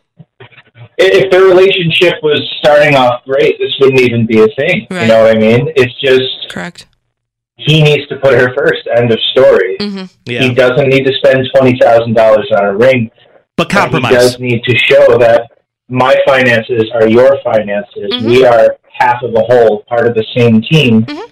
If 1.02 1.32
their 1.32 1.44
relationship 1.44 2.16
was 2.24 2.42
starting 2.60 2.96
off 2.96 3.24
great, 3.26 3.58
this 3.60 3.72
wouldn't 3.80 4.02
even 4.02 4.26
be 4.26 4.40
a 4.42 4.48
thing. 4.48 4.86
Right. 4.90 5.04
You 5.04 5.08
know 5.08 5.24
what 5.24 5.36
I 5.36 5.40
mean? 5.40 5.72
It's 5.76 5.94
just 6.02 6.50
Correct. 6.50 6.88
He 7.60 7.82
needs 7.84 8.08
to 8.08 8.16
put 8.18 8.34
her 8.34 8.54
first. 8.56 8.88
End 8.96 9.12
of 9.12 9.20
story. 9.32 9.76
hmm 9.80 10.04
He 10.26 10.54
doesn't 10.54 10.88
need 10.90 11.04
to 11.06 11.14
spend 11.20 11.48
twenty 11.56 11.78
thousand 11.80 12.14
dollars 12.14 12.48
on 12.58 12.66
a 12.66 12.76
ring. 12.76 13.12
But 13.58 13.68
but 13.68 13.72
He 13.72 13.78
compromise. 13.78 14.12
does 14.14 14.40
need 14.40 14.64
to 14.64 14.78
show 14.78 15.18
that 15.18 15.42
my 15.90 16.16
finances 16.26 16.90
are 16.94 17.08
your 17.08 17.38
finances. 17.44 18.10
Mhm. 18.14 18.24
We 18.26 18.46
are 18.46 18.78
half 19.00 19.22
of 19.24 19.34
a 19.36 19.42
whole, 19.42 19.84
part 19.90 20.08
of 20.08 20.14
the 20.16 20.26
same 20.38 20.62
team. 20.62 21.04
Mhm. 21.06 21.32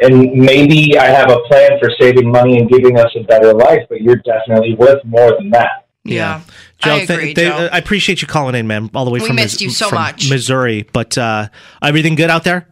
And 0.00 0.32
maybe 0.32 0.98
I 0.98 1.06
have 1.06 1.30
a 1.30 1.38
plan 1.48 1.72
for 1.80 1.90
saving 2.00 2.30
money 2.30 2.58
and 2.58 2.68
giving 2.70 2.98
us 2.98 3.10
a 3.16 3.22
better 3.24 3.52
life, 3.52 3.82
but 3.88 4.00
you're 4.00 4.16
definitely 4.24 4.74
worth 4.74 5.02
more 5.04 5.32
than 5.38 5.50
that. 5.50 5.86
Yeah. 6.04 6.40
Joe, 6.82 6.92
I 6.92 6.96
agree, 7.00 7.34
th- 7.34 7.48
Joe. 7.48 7.68
I 7.72 7.78
appreciate 7.78 8.22
you 8.22 8.28
calling 8.28 8.54
in, 8.54 8.66
man, 8.66 8.90
all 8.94 9.04
the 9.04 9.10
way 9.10 9.20
We 9.20 9.26
from 9.26 9.36
missed 9.36 9.60
you 9.60 9.70
so 9.70 9.88
from 9.88 9.98
much. 10.00 10.30
Missouri. 10.30 10.86
But 10.92 11.18
uh, 11.18 11.48
everything 11.82 12.14
good 12.14 12.30
out 12.30 12.44
there? 12.44 12.66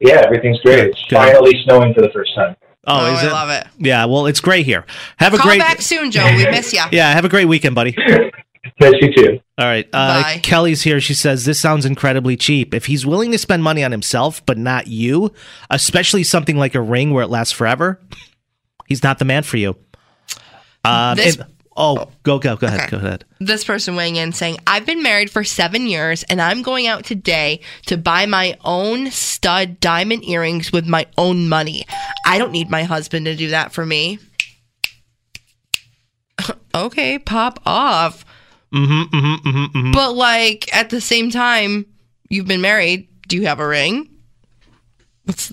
Yeah, 0.00 0.22
everything's 0.24 0.60
great. 0.60 0.84
It's 0.88 1.02
Good. 1.08 1.16
finally 1.16 1.60
snowing 1.64 1.94
for 1.94 2.02
the 2.02 2.10
first 2.10 2.34
time. 2.34 2.56
Oh, 2.88 3.06
Oh, 3.06 3.14
is 3.14 3.24
I 3.24 3.26
it? 3.26 3.32
love 3.32 3.50
it. 3.50 3.66
Yeah, 3.78 4.04
well, 4.04 4.26
it's 4.26 4.40
great 4.40 4.64
here. 4.66 4.84
Have 5.18 5.34
a 5.34 5.38
Call 5.38 5.46
great 5.48 5.58
back 5.58 5.80
soon, 5.82 6.10
Joe. 6.10 6.24
We 6.36 6.44
miss 6.46 6.72
you. 6.72 6.82
Yeah, 6.92 7.12
have 7.12 7.24
a 7.24 7.28
great 7.28 7.46
weekend, 7.46 7.74
buddy. 7.74 7.96
Miss 8.80 8.94
you 9.00 9.14
too. 9.14 9.40
All 9.58 9.64
right. 9.64 9.86
Uh, 9.92 10.22
Bye. 10.22 10.40
Kelly's 10.42 10.82
here. 10.82 11.00
She 11.00 11.14
says, 11.14 11.44
This 11.44 11.58
sounds 11.58 11.86
incredibly 11.86 12.36
cheap. 12.36 12.74
If 12.74 12.86
he's 12.86 13.06
willing 13.06 13.30
to 13.30 13.38
spend 13.38 13.62
money 13.62 13.84
on 13.84 13.92
himself, 13.92 14.44
but 14.44 14.58
not 14.58 14.88
you, 14.88 15.32
especially 15.70 16.24
something 16.24 16.56
like 16.56 16.74
a 16.74 16.80
ring 16.80 17.12
where 17.12 17.22
it 17.22 17.28
lasts 17.28 17.52
forever, 17.52 18.00
he's 18.88 19.04
not 19.04 19.20
the 19.20 19.24
man 19.24 19.44
for 19.44 19.56
you. 19.56 19.76
Um, 20.84 21.16
This- 21.16 21.36
and- 21.36 21.46
oh, 21.76 22.10
go, 22.22 22.38
go, 22.38 22.56
go 22.56 22.66
ahead. 22.66 22.80
Okay. 22.80 22.90
Go 22.90 22.96
ahead. 22.98 23.24
This 23.40 23.64
person 23.64 23.96
weighing 23.96 24.16
in 24.16 24.32
saying, 24.32 24.58
I've 24.66 24.86
been 24.86 25.02
married 25.02 25.30
for 25.30 25.44
seven 25.44 25.86
years 25.86 26.22
and 26.24 26.40
I'm 26.40 26.62
going 26.62 26.86
out 26.86 27.04
today 27.04 27.60
to 27.86 27.96
buy 27.96 28.26
my 28.26 28.56
own 28.64 29.10
stud 29.10 29.80
diamond 29.80 30.24
earrings 30.24 30.72
with 30.72 30.86
my 30.86 31.06
own 31.16 31.48
money. 31.48 31.84
I 32.26 32.38
don't 32.38 32.52
need 32.52 32.70
my 32.70 32.84
husband 32.84 33.26
to 33.26 33.36
do 33.36 33.50
that 33.50 33.72
for 33.72 33.84
me. 33.84 34.18
okay, 36.74 37.18
pop 37.18 37.60
off. 37.66 38.24
Mm-hmm, 38.74 39.16
mm-hmm, 39.16 39.48
mm-hmm, 39.48 39.78
mm-hmm. 39.78 39.92
But, 39.92 40.14
like, 40.14 40.74
at 40.74 40.90
the 40.90 41.00
same 41.00 41.30
time, 41.30 41.86
you've 42.28 42.46
been 42.46 42.60
married. 42.60 43.08
Do 43.28 43.36
you 43.36 43.46
have 43.46 43.60
a 43.60 43.66
ring? 43.66 44.15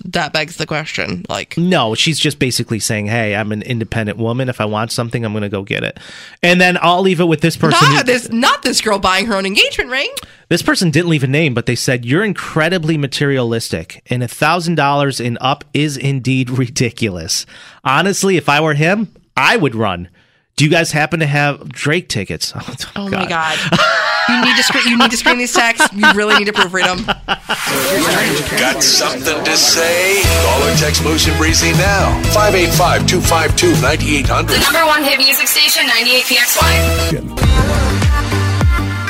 That 0.04 0.32
begs 0.32 0.56
the 0.56 0.66
question. 0.66 1.24
Like, 1.28 1.56
No, 1.58 1.94
she's 1.94 2.18
just 2.20 2.38
basically 2.38 2.78
saying, 2.78 3.06
Hey, 3.06 3.34
I'm 3.34 3.50
an 3.50 3.62
independent 3.62 4.18
woman. 4.18 4.48
If 4.48 4.60
I 4.60 4.64
want 4.66 4.92
something, 4.92 5.24
I'm 5.24 5.32
going 5.32 5.42
to 5.42 5.48
go 5.48 5.62
get 5.64 5.82
it. 5.82 5.98
And 6.42 6.60
then 6.60 6.78
I'll 6.80 7.02
leave 7.02 7.20
it 7.20 7.24
with 7.24 7.40
this 7.40 7.56
person. 7.56 7.92
not 7.92 8.06
this, 8.06 8.30
not 8.30 8.62
this 8.62 8.80
girl 8.80 8.98
buying 8.98 9.26
her 9.26 9.34
own 9.34 9.46
engagement 9.46 9.90
ring. 9.90 10.10
This 10.48 10.62
person 10.62 10.90
didn't 10.90 11.08
leave 11.08 11.24
a 11.24 11.28
name, 11.28 11.54
but 11.54 11.66
they 11.66 11.74
said 11.74 12.04
you're 12.04 12.22
incredibly 12.22 12.96
materialistic, 12.98 14.02
and 14.10 14.22
a 14.22 14.28
thousand 14.28 14.76
dollars 14.76 15.18
in 15.18 15.38
up 15.40 15.64
is 15.74 15.96
indeed 15.96 16.50
ridiculous. 16.64 17.46
Honestly, 17.82 18.36
if 18.36 18.48
I 18.48 18.60
were 18.60 18.74
him, 18.74 19.08
I 19.36 19.56
would 19.56 19.74
run. 19.74 20.08
Do 20.56 20.64
you 20.64 20.70
guys 20.70 20.92
happen 20.92 21.18
to 21.20 21.26
have 21.26 21.68
Drake 21.68 22.08
tickets? 22.08 22.52
Oh, 22.96 23.06
oh 23.06 23.10
my 23.10 23.26
god! 23.26 23.58
you 24.28 24.40
need 24.44 24.56
to 24.56 24.62
screen. 24.62 24.84
You 24.86 24.96
need 24.96 25.10
to 25.10 25.16
screen 25.16 25.38
these 25.38 25.52
texts. 25.52 25.92
You 25.92 26.10
really 26.12 26.36
need 26.38 26.44
to 26.46 26.52
proofread 26.52 26.86
them. 26.86 27.04
Got 28.58 28.82
something 28.82 29.44
to 29.44 29.56
say? 29.56 30.22
Call 30.22 30.62
or 30.62 30.74
text 30.76 31.02
Moose 31.02 31.26
and 31.26 31.36
Breezy 31.36 31.72
now. 31.72 32.12
585 32.32 33.06
252 33.06 33.82
9800. 33.82 34.48
The 34.48 34.60
number 34.60 34.86
one 34.86 35.02
hit 35.02 35.18
music 35.18 35.48
station, 35.48 35.86
98 35.88 36.24
PXY. 36.24 37.64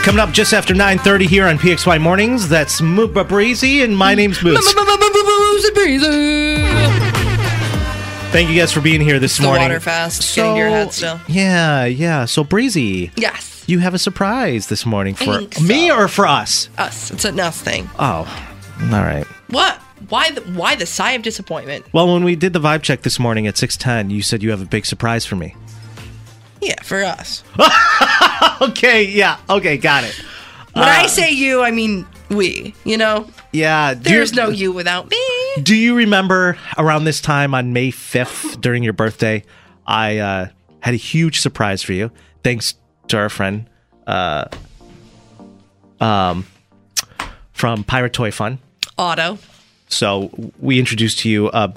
Coming 0.02 0.20
up 0.20 0.32
just 0.32 0.52
after 0.54 0.74
9.30 0.74 1.26
here 1.26 1.46
on 1.46 1.58
PXY 1.58 2.00
Mornings, 2.00 2.48
that's 2.48 2.80
Mooba 2.80 3.26
Breezy, 3.28 3.82
and 3.82 3.96
my 3.96 4.14
name's 4.14 4.42
Moose. 4.42 4.74
Thank 8.34 8.50
you 8.50 8.56
guys 8.58 8.72
for 8.72 8.80
being 8.80 9.00
here 9.00 9.20
this 9.20 9.36
The 9.36 9.44
morning. 9.44 9.62
water 9.62 9.78
fast, 9.78 10.34
getting 10.34 10.54
to 10.54 10.58
your 10.58 10.68
head 10.68 10.92
still. 10.92 11.20
Yeah, 11.28 11.84
yeah. 11.84 12.24
So, 12.24 12.42
Breezy, 12.42 13.12
Yes, 13.14 13.62
you 13.68 13.78
have 13.78 13.94
a 13.94 13.98
surprise 13.98 14.66
this 14.66 14.84
morning 14.84 15.14
for 15.14 15.42
me 15.62 15.86
so. 15.88 15.96
or 15.96 16.08
for 16.08 16.26
us? 16.26 16.68
us. 16.76 17.12
It's 17.12 17.24
a 17.24 17.30
us 17.30 17.62
thing. 17.62 17.88
Oh, 17.96 18.26
all 18.82 18.88
right. 18.90 19.24
What? 19.50 19.76
Why? 20.08 20.32
The, 20.32 20.40
why 20.40 20.74
the 20.74 20.84
sigh 20.84 21.12
of 21.12 21.22
disappointment? 21.22 21.84
Well, 21.92 22.12
when 22.12 22.24
we 22.24 22.34
did 22.34 22.52
the 22.52 22.58
vibe 22.58 22.82
check 22.82 23.02
this 23.02 23.20
morning 23.20 23.46
at 23.46 23.54
6.10, 23.54 24.10
you 24.10 24.20
said 24.20 24.42
you 24.42 24.50
have 24.50 24.60
a 24.60 24.66
big 24.66 24.84
surprise 24.84 25.24
for 25.24 25.36
me. 25.36 25.54
Yeah, 26.60 26.82
for 26.82 27.04
us. 27.04 27.44
Okay, 28.60 29.04
yeah. 29.04 29.38
Okay, 29.50 29.76
got 29.78 30.04
it. 30.04 30.14
When 30.72 30.84
Uh, 30.84 30.88
I 30.88 31.06
say 31.06 31.30
you, 31.32 31.62
I 31.62 31.70
mean 31.70 32.04
we. 32.30 32.74
You 32.84 32.96
know, 32.96 33.28
Yeah. 33.52 33.94
there's 33.94 34.32
no 34.32 34.48
you 34.48 34.72
without 34.72 35.10
me. 35.10 35.18
Do 35.62 35.74
you 35.74 35.94
remember 35.94 36.56
around 36.78 37.04
this 37.04 37.20
time 37.20 37.54
on 37.54 37.72
May 37.72 37.90
5th 37.90 38.60
during 38.60 38.82
your 38.82 38.92
birthday, 38.92 39.44
I 39.86 40.18
uh, 40.18 40.48
had 40.80 40.94
a 40.94 40.98
huge 40.98 41.40
surprise 41.40 41.82
for 41.82 41.92
you 41.92 42.10
thanks 42.42 42.74
to 43.08 43.16
our 43.18 43.28
friend 43.28 43.66
uh, 44.06 44.46
um, 46.00 46.46
from 47.52 47.84
Pirate 47.84 48.12
Toy 48.12 48.30
Fun. 48.30 48.58
Auto. 48.96 49.38
So 49.88 50.30
we 50.58 50.78
introduced 50.78 51.20
to 51.20 51.28
you 51.28 51.50
a, 51.52 51.72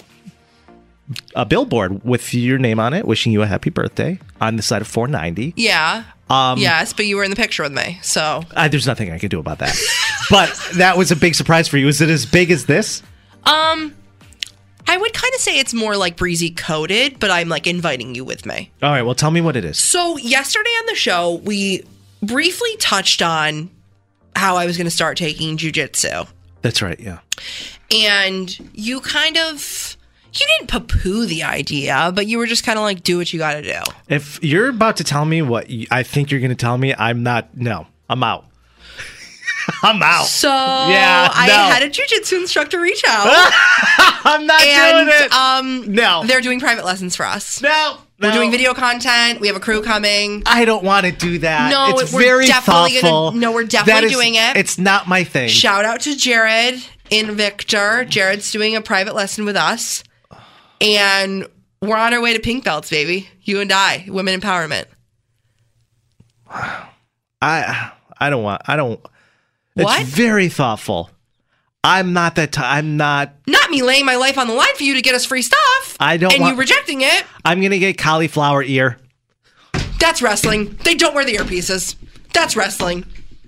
a 1.36 1.46
billboard 1.46 2.04
with 2.04 2.34
your 2.34 2.58
name 2.58 2.80
on 2.80 2.94
it, 2.94 3.06
wishing 3.06 3.32
you 3.32 3.42
a 3.42 3.46
happy 3.48 3.70
birthday 3.70 4.20
on 4.42 4.56
the 4.56 4.64
side 4.64 4.82
of 4.82 4.88
490. 4.88 5.54
Yeah. 5.56 6.04
Um, 6.30 6.58
yes, 6.60 6.94
but 6.94 7.06
you 7.06 7.16
were 7.18 7.24
in 7.24 7.30
the 7.30 7.36
picture 7.38 7.64
with 7.64 7.72
me, 7.72 8.00
so 8.02 8.44
Uh, 8.56 8.68
there's 8.68 8.86
nothing 8.88 9.12
I 9.12 9.18
could 9.20 9.30
do 9.32 9.40
about 9.40 9.60
that. 9.60 9.78
but 10.30 10.50
that 10.76 10.98
was 10.98 11.12
a 11.12 11.16
big 11.16 11.36
surprise 11.36 11.68
for 11.68 11.78
you. 11.78 11.88
Is 11.88 12.02
it 12.02 12.10
as 12.10 12.26
big 12.26 12.52
as 12.52 12.66
this? 12.66 13.02
um, 13.46 13.94
I 14.90 14.96
would 14.96 15.14
kind 15.14 15.34
of 15.34 15.42
say 15.42 15.60
it's 15.60 15.74
more 15.74 15.98
like 15.98 16.16
breezy 16.16 16.50
coated, 16.50 17.20
but 17.20 17.30
I'm 17.30 17.50
like 17.50 17.68
inviting 17.68 18.16
you 18.16 18.24
with 18.24 18.46
me. 18.46 18.72
All 18.82 18.90
right, 18.92 19.02
well, 19.02 19.16
tell 19.16 19.32
me 19.32 19.42
what 19.42 19.58
it 19.58 19.66
is. 19.66 19.78
So 19.78 20.18
yesterday 20.18 20.70
on 20.70 20.86
the 20.86 20.96
show, 20.96 21.36
we 21.44 21.84
briefly 22.24 22.70
touched 22.80 23.22
on 23.22 23.70
how 24.36 24.56
I 24.56 24.66
was 24.66 24.78
going 24.78 24.86
to 24.86 24.92
start 24.92 25.18
taking 25.18 25.58
jujitsu, 25.58 26.28
That's 26.62 26.82
right, 26.82 26.98
yeah. 27.00 27.20
and 27.92 28.58
you 28.74 29.02
kind 29.02 29.38
of 29.38 29.98
you 30.34 30.46
didn't 30.58 30.70
poo-poo 30.70 31.26
the 31.26 31.44
idea, 31.44 32.12
but 32.14 32.28
you 32.28 32.38
were 32.38 32.46
just 32.46 32.64
kind 32.64 32.78
of 32.78 32.84
like, 32.84 33.02
do 33.04 33.18
what 33.18 33.34
you 33.34 33.40
got 33.40 33.54
to 33.56 33.62
do. 33.64 33.80
If 34.08 34.42
you're 34.44 34.70
about 34.70 34.98
to 34.98 35.04
tell 35.04 35.26
me 35.26 35.42
what 35.42 35.68
y- 35.70 35.86
I 35.90 36.04
think 36.04 36.30
you're 36.32 36.40
going 36.42 36.50
to 36.52 36.56
tell 36.56 36.78
me, 36.78 36.94
I'm 36.94 37.24
not. 37.24 37.58
No, 37.58 37.88
I'm 38.10 38.24
out. 38.24 38.46
I'm 39.84 40.02
out. 40.02 40.26
So 40.26 40.50
Yeah, 40.50 41.30
I 41.34 41.48
no. 41.48 41.54
had 41.54 41.84
a 41.84 41.90
jujitsu 41.90 42.34
instructor 42.42 42.80
reach 42.80 43.04
out, 43.08 43.28
I'm 44.24 44.46
not 44.46 44.62
and 44.62 45.08
doing 45.08 45.20
it. 45.26 45.34
um, 45.34 45.94
no, 45.94 46.24
they're 46.26 46.42
doing 46.42 46.60
private 46.60 46.86
lessons 46.86 47.16
for 47.16 47.26
us. 47.26 47.62
no, 47.62 47.98
We're 48.20 48.30
no. 48.30 48.36
doing 48.36 48.52
video 48.52 48.74
content. 48.74 49.40
We 49.42 49.48
have 49.48 49.56
a 49.56 49.60
crew 49.60 49.82
coming. 49.84 50.44
I 50.46 50.66
don't 50.66 50.84
want 50.84 51.06
to 51.06 51.12
do 51.12 51.40
that. 51.40 51.70
No, 51.72 52.00
it's 52.00 52.14
we're 52.14 52.22
very 52.22 52.48
definitely 52.48 52.92
gonna- 52.94 53.02
thoughtful. 53.02 53.40
no, 53.40 53.52
we're 53.52 53.66
definitely 53.66 54.06
is- 54.08 54.12
doing 54.14 54.36
it. 54.36 54.58
It's 54.58 54.78
not 54.78 55.08
my 55.08 55.24
thing. 55.24 55.50
Shout 55.50 55.86
out 55.86 56.02
to 56.02 56.16
Jared 56.16 56.82
in 57.10 57.36
Victor. 57.36 58.06
Jared's 58.06 58.52
doing 58.52 58.76
a 58.76 58.82
private 58.82 59.16
lesson 59.16 59.46
with 59.46 59.56
us. 59.56 60.04
And 60.80 61.48
we're 61.82 61.98
on 61.98 62.14
our 62.14 62.22
way 62.22 62.34
to 62.34 62.40
pink 62.40 62.64
belts, 62.64 62.90
baby. 62.90 63.28
You 63.42 63.60
and 63.62 63.72
I, 63.72 64.06
women 64.08 64.40
empowerment. 64.40 64.86
I 67.42 67.92
I 68.20 68.30
don't 68.30 68.44
want. 68.44 68.62
I 68.66 68.76
don't. 68.76 69.00
What? 69.84 70.02
It's 70.02 70.10
very 70.10 70.50
thoughtful. 70.50 71.10
I'm 71.84 72.12
not 72.14 72.36
that. 72.36 72.52
T- 72.52 72.62
I'm 72.62 72.98
not. 72.98 73.34
Not 73.48 73.70
me 73.70 73.82
laying 73.84 74.06
my 74.06 74.16
life 74.16 74.38
on 74.38 74.48
the 74.48 74.54
line 74.54 74.76
for 74.76 74.84
you 74.84 74.94
to 74.96 75.02
get 75.02 75.16
us 75.16 75.26
free 75.26 75.42
stuff. 75.42 75.96
I 76.00 76.18
don't 76.18 76.34
And 76.34 76.42
want- 76.42 76.56
you 76.56 76.60
rejecting 76.60 77.02
it. 77.02 77.24
I'm 77.46 77.62
gonna 77.62 77.78
get 77.80 77.98
cauliflower 77.98 78.64
ear. 78.64 78.98
That's 80.00 80.22
wrestling. 80.22 80.78
They 80.84 80.96
don't 80.96 81.16
wear 81.16 81.26
the 81.26 81.36
earpieces. 81.38 81.96
That's 82.34 82.56
wrestling. 82.56 83.06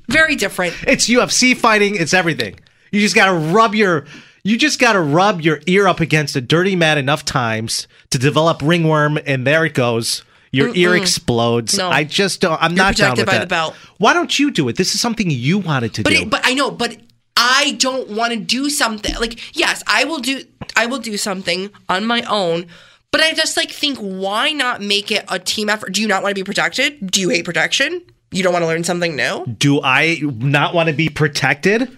Very 0.08 0.36
different. 0.36 0.76
It's 0.88 1.08
UFC 1.08 1.54
fighting. 1.56 1.96
It's 1.96 2.14
everything. 2.14 2.60
You 2.92 3.02
just 3.02 3.16
gotta 3.16 3.34
rub 3.34 3.76
your. 3.76 4.06
You 4.44 4.58
just 4.58 4.80
gotta 4.80 5.02
rub 5.02 5.42
your 5.42 5.60
ear 5.68 5.88
up 5.88 6.00
against 6.00 6.36
a 6.36 6.42
dirty 6.42 6.76
mat 6.76 6.98
enough 6.98 7.26
times 7.26 7.88
to 8.10 8.18
develop 8.18 8.62
ringworm, 8.64 9.20
and 9.26 9.46
there 9.46 9.66
it 9.66 9.74
goes. 9.74 10.24
Your 10.52 10.76
ear 10.76 10.96
explodes. 10.96 11.78
No. 11.78 11.90
I 11.90 12.04
just 12.04 12.42
don't. 12.42 12.62
I'm 12.62 12.72
You're 12.72 12.86
not 12.86 12.96
down 12.96 13.18
with 13.18 13.26
by 13.26 13.34
that. 13.34 13.42
the 13.42 13.48
belt. 13.48 13.76
Why 13.98 14.14
don't 14.14 14.38
you 14.40 14.52
do 14.52 14.68
it? 14.70 14.76
This 14.78 14.96
is 14.96 15.02
something 15.02 15.30
you 15.30 15.60
wanted 15.60 15.94
to 15.96 16.04
But 16.04 16.14
do. 16.14 16.22
it, 16.24 16.30
but 16.30 16.42
I 16.44 16.54
know, 16.54 16.72
but 16.72 16.98
I 17.38 17.76
don't 17.80 18.10
want 18.10 18.34
to 18.34 18.40
do 18.40 18.70
something. 18.70 19.14
Like, 19.16 19.56
yes, 19.58 19.84
I 19.88 20.06
will 20.06 20.20
do 20.20 20.44
I 20.76 20.86
will 20.88 21.00
do 21.00 21.16
something 21.18 21.70
on 21.88 22.06
my 22.06 22.22
own, 22.24 22.66
but 23.12 23.22
I 23.22 23.34
just 23.34 23.56
like 23.58 23.72
think 23.72 23.98
why 24.00 24.52
not 24.52 24.82
make 24.82 25.12
it 25.12 25.24
a 25.30 25.40
team 25.40 25.70
effort? 25.70 25.94
Do 25.94 26.02
you 26.02 26.08
not 26.08 26.24
want 26.24 26.36
to 26.36 26.42
be 26.42 26.46
protected? 26.46 27.12
Do 27.12 27.22
you 27.22 27.30
hate 27.30 27.46
protection? 27.46 28.02
You 28.32 28.44
don't 28.44 28.54
want 28.54 28.64
to 28.64 28.68
learn 28.68 28.84
something 28.84 29.16
new? 29.16 29.46
do 29.58 29.82
I 29.82 30.20
not 30.24 30.74
want 30.76 30.88
to 30.90 30.94
be 30.94 31.10
protected? 31.10 31.90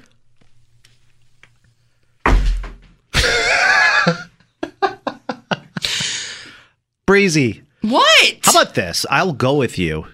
Breezy. 7.05 7.63
What? 7.81 8.39
How 8.43 8.61
about 8.61 8.75
this? 8.75 9.05
I'll 9.09 9.33
go 9.33 9.55
with 9.55 9.77
you 9.77 10.05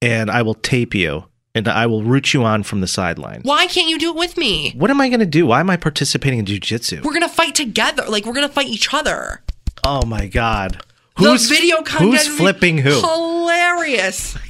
and 0.00 0.30
I 0.30 0.42
will 0.42 0.54
tape 0.54 0.94
you 0.94 1.26
and 1.54 1.68
I 1.68 1.86
will 1.86 2.02
root 2.02 2.32
you 2.32 2.44
on 2.44 2.62
from 2.62 2.80
the 2.80 2.86
sideline. 2.86 3.42
why 3.42 3.66
can't 3.66 3.88
you 3.88 3.98
do 3.98 4.10
it 4.10 4.16
with 4.16 4.36
me? 4.36 4.72
What 4.76 4.90
am 4.90 5.00
I 5.00 5.08
going 5.08 5.20
to 5.20 5.26
do? 5.26 5.46
Why 5.46 5.60
am 5.60 5.70
I 5.70 5.76
participating 5.76 6.38
in 6.38 6.46
jujitsu? 6.46 7.02
We're 7.02 7.12
gonna 7.12 7.28
fight 7.28 7.54
together. 7.54 8.04
Like 8.08 8.24
we're 8.24 8.32
gonna 8.32 8.48
fight 8.48 8.68
each 8.68 8.92
other. 8.92 9.42
Oh 9.84 10.04
my 10.06 10.26
god. 10.26 10.82
the 11.18 11.36
video 11.48 11.82
Who's 11.82 12.26
flipping 12.26 12.78
who? 12.78 13.00
Hilarious. 13.00 14.36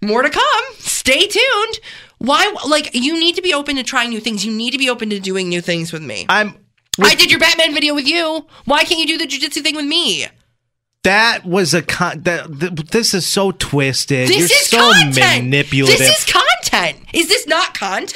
Oh 0.00 0.06
More 0.06 0.22
to 0.22 0.30
come. 0.30 0.64
Stay 0.74 1.26
tuned. 1.26 1.80
Why? 2.18 2.54
Like 2.68 2.94
you 2.94 3.18
need 3.18 3.34
to 3.34 3.42
be 3.42 3.52
open 3.52 3.74
to 3.76 3.82
trying 3.82 4.10
new 4.10 4.20
things. 4.20 4.46
You 4.46 4.52
need 4.52 4.70
to 4.70 4.78
be 4.78 4.88
open 4.88 5.10
to 5.10 5.18
doing 5.18 5.48
new 5.48 5.60
things 5.60 5.92
with 5.92 6.02
me. 6.02 6.24
I'm 6.28 6.54
I 7.00 7.14
did 7.14 7.30
your 7.32 7.40
Batman 7.40 7.74
video 7.74 7.94
with 7.94 8.06
you. 8.06 8.46
Why 8.64 8.84
can't 8.84 9.00
you 9.00 9.06
do 9.06 9.18
the 9.18 9.26
jujitsu 9.26 9.62
thing 9.62 9.74
with 9.74 9.86
me? 9.86 10.26
That 11.04 11.44
was 11.44 11.74
a 11.74 11.82
con 11.82 12.22
that, 12.22 12.46
th- 12.60 12.72
this 12.90 13.14
is 13.14 13.26
so 13.26 13.50
twisted. 13.52 14.28
This 14.28 14.36
You're 14.36 14.44
is 14.46 14.66
so 14.68 14.92
content. 14.92 15.44
manipulative. 15.44 15.98
This 15.98 16.18
is 16.26 16.32
content. 16.32 16.98
Is 17.12 17.28
this 17.28 17.46
not 17.46 17.74
content? 17.74 18.14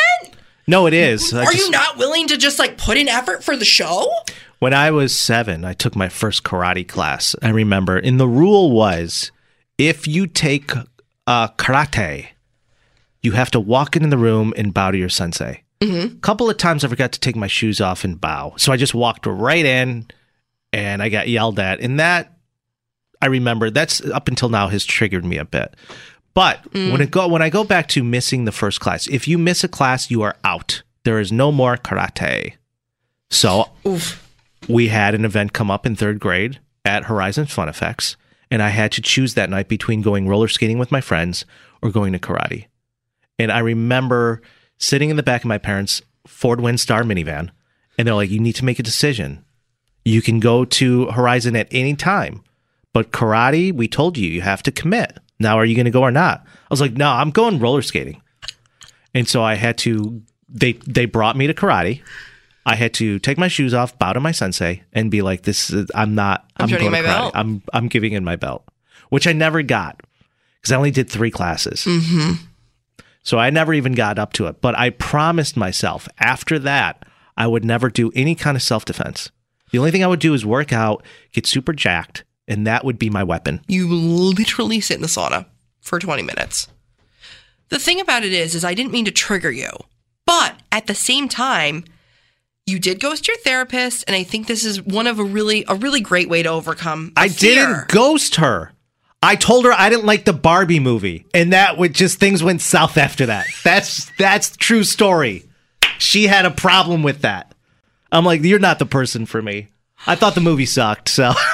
no, 0.67 0.87
it 0.87 0.95
is. 0.95 1.33
I 1.35 1.43
Are 1.45 1.53
just- 1.53 1.59
you 1.59 1.71
not 1.71 1.97
willing 1.99 2.29
to 2.29 2.37
just 2.37 2.59
like 2.59 2.79
put 2.79 2.97
in 2.97 3.09
effort 3.09 3.43
for 3.45 3.57
the 3.57 3.65
show? 3.65 4.11
When 4.61 4.73
I 4.73 4.91
was 4.93 5.19
seven, 5.19 5.65
I 5.65 5.73
took 5.73 5.97
my 5.97 6.09
first 6.09 6.45
karate 6.45 6.87
class. 6.87 7.35
I 7.43 7.49
remember, 7.49 7.97
and 7.97 8.21
the 8.21 8.29
rule 8.29 8.71
was 8.71 9.33
if 9.77 10.07
you 10.07 10.29
take 10.29 10.71
uh, 11.27 11.49
karate, 11.59 12.29
you 13.23 13.33
have 13.33 13.51
to 13.53 13.61
walk 13.61 13.97
into 13.97 14.09
the 14.09 14.19
room 14.19 14.55
and 14.57 14.73
bow 14.73 14.93
to 14.93 14.99
your 14.99 15.09
sensei. 15.09 15.65
A 15.81 16.11
couple 16.21 16.49
of 16.49 16.59
times 16.59 16.85
I 16.85 16.89
forgot 16.89 17.11
to 17.11 17.19
take 17.19 17.35
my 17.35 17.49
shoes 17.49 17.81
off 17.81 18.05
and 18.05 18.21
bow. 18.21 18.55
So 18.57 18.71
I 18.73 18.77
just 18.77 18.95
walked 18.95 19.27
right 19.27 19.65
in 19.65 20.07
and 20.73 21.03
I 21.03 21.09
got 21.09 21.27
yelled 21.27 21.59
at. 21.59 21.81
And 21.81 21.99
that, 21.99 22.33
I 23.23 23.27
remember, 23.27 23.71
that's 23.71 24.05
up 24.11 24.29
until 24.29 24.49
now 24.51 24.69
has 24.69 24.85
triggered 24.85 25.25
me 25.25 25.39
a 25.39 25.45
bit. 25.45 25.75
But 26.35 26.61
when 26.73 27.01
it 27.01 27.11
go 27.11 27.29
when 27.29 27.43
I 27.43 27.51
go 27.51 27.63
back 27.63 27.89
to 27.89 28.03
missing 28.03 28.45
the 28.45 28.53
first 28.53 28.81
class, 28.81 29.07
if 29.07 29.29
you 29.29 29.39
miss 29.39 29.63
a 29.65 29.69
class, 29.69 30.11
you 30.11 30.23
are 30.23 30.37
out. 30.45 30.83
There 31.05 31.21
is 31.21 31.31
no 31.31 31.53
more 31.53 31.77
karate. 31.77 32.55
So 33.31 33.71
we 34.69 34.89
had 34.89 35.15
an 35.15 35.25
event 35.25 35.53
come 35.53 35.71
up 35.71 35.87
in 35.87 35.95
third 35.95 36.21
grade 36.21 36.59
at 36.85 37.05
Horizon 37.05 37.47
Fun 37.47 37.69
Effects, 37.69 38.17
and 38.51 38.63
I 38.63 38.71
had 38.71 38.93
to 38.93 39.03
choose 39.03 39.35
that 39.35 39.51
night 39.51 39.69
between 39.69 40.03
going 40.03 40.27
roller 40.27 40.49
skating 40.49 40.79
with 40.79 40.91
my 40.91 41.01
friends 41.01 41.45
or 41.83 41.91
going 41.91 42.13
to 42.13 42.19
karate. 42.19 42.67
And 43.39 43.53
I 43.53 43.59
remember 43.59 44.41
sitting 44.79 45.11
in 45.11 45.17
the 45.17 45.23
back 45.23 45.43
of 45.43 45.49
my 45.49 45.59
parents' 45.59 46.03
Ford 46.27 46.61
Windstar 46.61 47.03
minivan, 47.03 47.51
and 47.99 48.09
they're 48.09 48.15
like, 48.15 48.31
"You 48.31 48.41
need 48.41 48.55
to 48.57 48.65
make 48.65 48.79
a 48.79 48.83
decision. 48.83 49.45
You 50.05 50.23
can 50.23 50.41
go 50.41 50.65
to 50.65 51.07
Horizon 51.09 51.57
at 51.57 51.69
any 51.71 51.95
time, 51.95 52.43
but 52.93 53.13
karate, 53.13 53.73
we 53.73 53.89
told 53.89 54.19
you 54.19 54.29
you 54.29 54.41
have 54.41 54.63
to 54.65 54.73
commit. 54.73 55.19
Now, 55.39 55.57
are 55.57 55.65
you 55.65 55.75
going 55.75 55.87
to 55.87 55.91
go 55.91 56.03
or 56.03 56.11
not?" 56.11 56.45
I 56.45 56.67
was 56.71 56.81
like, 56.81 56.93
"No, 56.93 57.09
I'm 57.09 57.31
going 57.31 57.59
roller 57.59 57.83
skating." 57.83 58.23
And 59.15 59.29
so 59.29 59.43
I 59.43 59.55
had 59.55 59.79
to. 59.79 60.23
They 60.49 60.73
they 60.87 61.07
brought 61.07 61.37
me 61.37 61.47
to 61.47 61.55
karate. 61.55 62.03
I 62.65 62.77
had 62.77 62.95
to 62.95 63.19
take 63.19 63.39
my 63.39 63.49
shoes 63.49 63.75
off, 63.75 63.99
bow 63.99 64.13
to 64.13 64.21
my 64.21 64.33
sensei, 64.33 64.83
and 64.93 65.11
be 65.11 65.23
like, 65.23 65.43
"This 65.43 65.71
is 65.71 65.91
I'm 65.95 66.15
not. 66.15 66.47
I'm 66.57 66.69
turning 66.69 66.91
going 66.91 67.03
to 67.03 67.03
my 67.03 67.09
karate. 67.09 67.21
belt." 67.21 67.33
I'm 67.35 67.63
I'm 67.73 67.89
giving 67.89 68.13
in 68.13 68.25
my 68.25 68.37
belt," 68.37 68.65
which 69.09 69.27
I 69.27 69.33
never 69.33 69.63
got 69.63 70.01
because 70.61 70.73
I 70.73 70.77
only 70.77 70.91
did 70.91 71.11
three 71.11 71.31
classes. 71.31 71.85
Mm-hmm. 71.85 72.45
So 73.25 73.39
I 73.39 73.51
never 73.51 73.73
even 73.73 73.93
got 73.93 74.19
up 74.19 74.33
to 74.35 74.47
it. 74.47 74.61
But 74.61 74.77
I 74.79 74.91
promised 74.91 75.57
myself 75.57 76.09
after 76.19 76.59
that 76.61 77.05
I 77.37 77.47
would 77.47 77.65
never 77.65 77.89
do 77.91 78.13
any 78.15 78.35
kind 78.35 78.57
of 78.57 78.63
self 78.63 78.85
defense. 78.85 79.31
The 79.71 79.79
only 79.79 79.91
thing 79.91 80.05
I 80.05 80.09
would 80.09 80.21
do 80.21 80.35
is 80.35 80.45
work 80.45 80.73
out, 80.73 81.05
get 81.33 81.47
super 81.47 81.73
jacked, 81.73 82.25
and 82.53 82.67
that 82.67 82.85
would 82.85 82.99
be 82.99 83.11
my 83.11 83.23
weapon. 83.25 83.61
You 83.67 83.89
literally 83.89 84.81
sit 84.81 84.97
in 84.97 85.03
the 85.03 85.09
sauna 85.09 85.47
for 85.81 85.99
20 85.99 86.23
minutes. 86.23 86.69
the 87.71 87.79
thing 87.79 88.01
about 88.01 88.23
it 88.25 88.33
is, 88.33 88.55
is 88.55 88.65
I 88.65 88.75
didn't 88.75 88.93
mean 88.93 89.07
to 89.07 89.11
trigger 89.11 89.51
you, 89.51 89.71
but 90.27 90.55
at 90.71 90.87
the 90.87 90.95
same 90.95 91.29
time, 91.29 91.85
you 92.67 92.79
did 92.79 93.01
ghost 93.01 93.27
your 93.27 93.37
therapist, 93.39 94.05
and 94.07 94.15
I 94.15 94.23
think 94.23 94.47
this 94.47 94.65
is 94.65 94.81
one 94.83 95.07
of 95.07 95.19
a 95.19 95.25
really 95.25 95.65
a 95.69 95.75
really 95.75 96.01
great 96.01 96.29
way 96.29 96.43
to 96.43 96.49
overcome. 96.51 97.13
I 97.17 97.29
fear. 97.29 97.55
didn't 97.57 97.89
ghost 97.89 98.37
her. 98.37 98.73
I 99.25 99.37
told 99.37 99.65
her 99.65 99.73
I 99.73 99.89
didn't 99.89 100.05
like 100.07 100.25
the 100.25 100.33
Barbie 100.33 100.81
movie, 100.81 101.27
and 101.35 101.53
that 101.53 101.79
would 101.79 101.95
just 101.95 102.19
things 102.21 102.43
went 102.43 102.61
south 102.61 102.99
after 102.99 103.27
that. 103.27 103.47
That's 103.65 104.11
that's 104.19 104.57
true 104.57 104.85
story. 104.85 105.45
She 105.99 106.27
had 106.27 106.45
a 106.45 106.51
problem 106.51 107.03
with 107.03 107.23
that. 107.23 107.55
I'm 108.13 108.25
like, 108.25 108.43
you're 108.43 108.59
not 108.59 108.79
the 108.79 108.87
person 108.87 109.25
for 109.27 109.41
me. 109.41 109.69
I 110.07 110.17
thought 110.17 110.35
the 110.35 110.41
movie 110.41 110.67
sucked, 110.67 111.09
so 111.09 111.33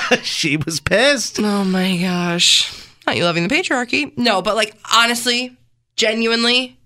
she 0.22 0.56
was 0.56 0.80
pissed. 0.80 1.38
Oh 1.40 1.64
my 1.64 1.96
gosh. 1.98 2.72
Not 3.06 3.16
you 3.16 3.24
loving 3.24 3.46
the 3.46 3.54
patriarchy. 3.54 4.16
No, 4.16 4.42
but 4.42 4.54
like 4.56 4.76
honestly, 4.94 5.56
genuinely, 5.96 6.78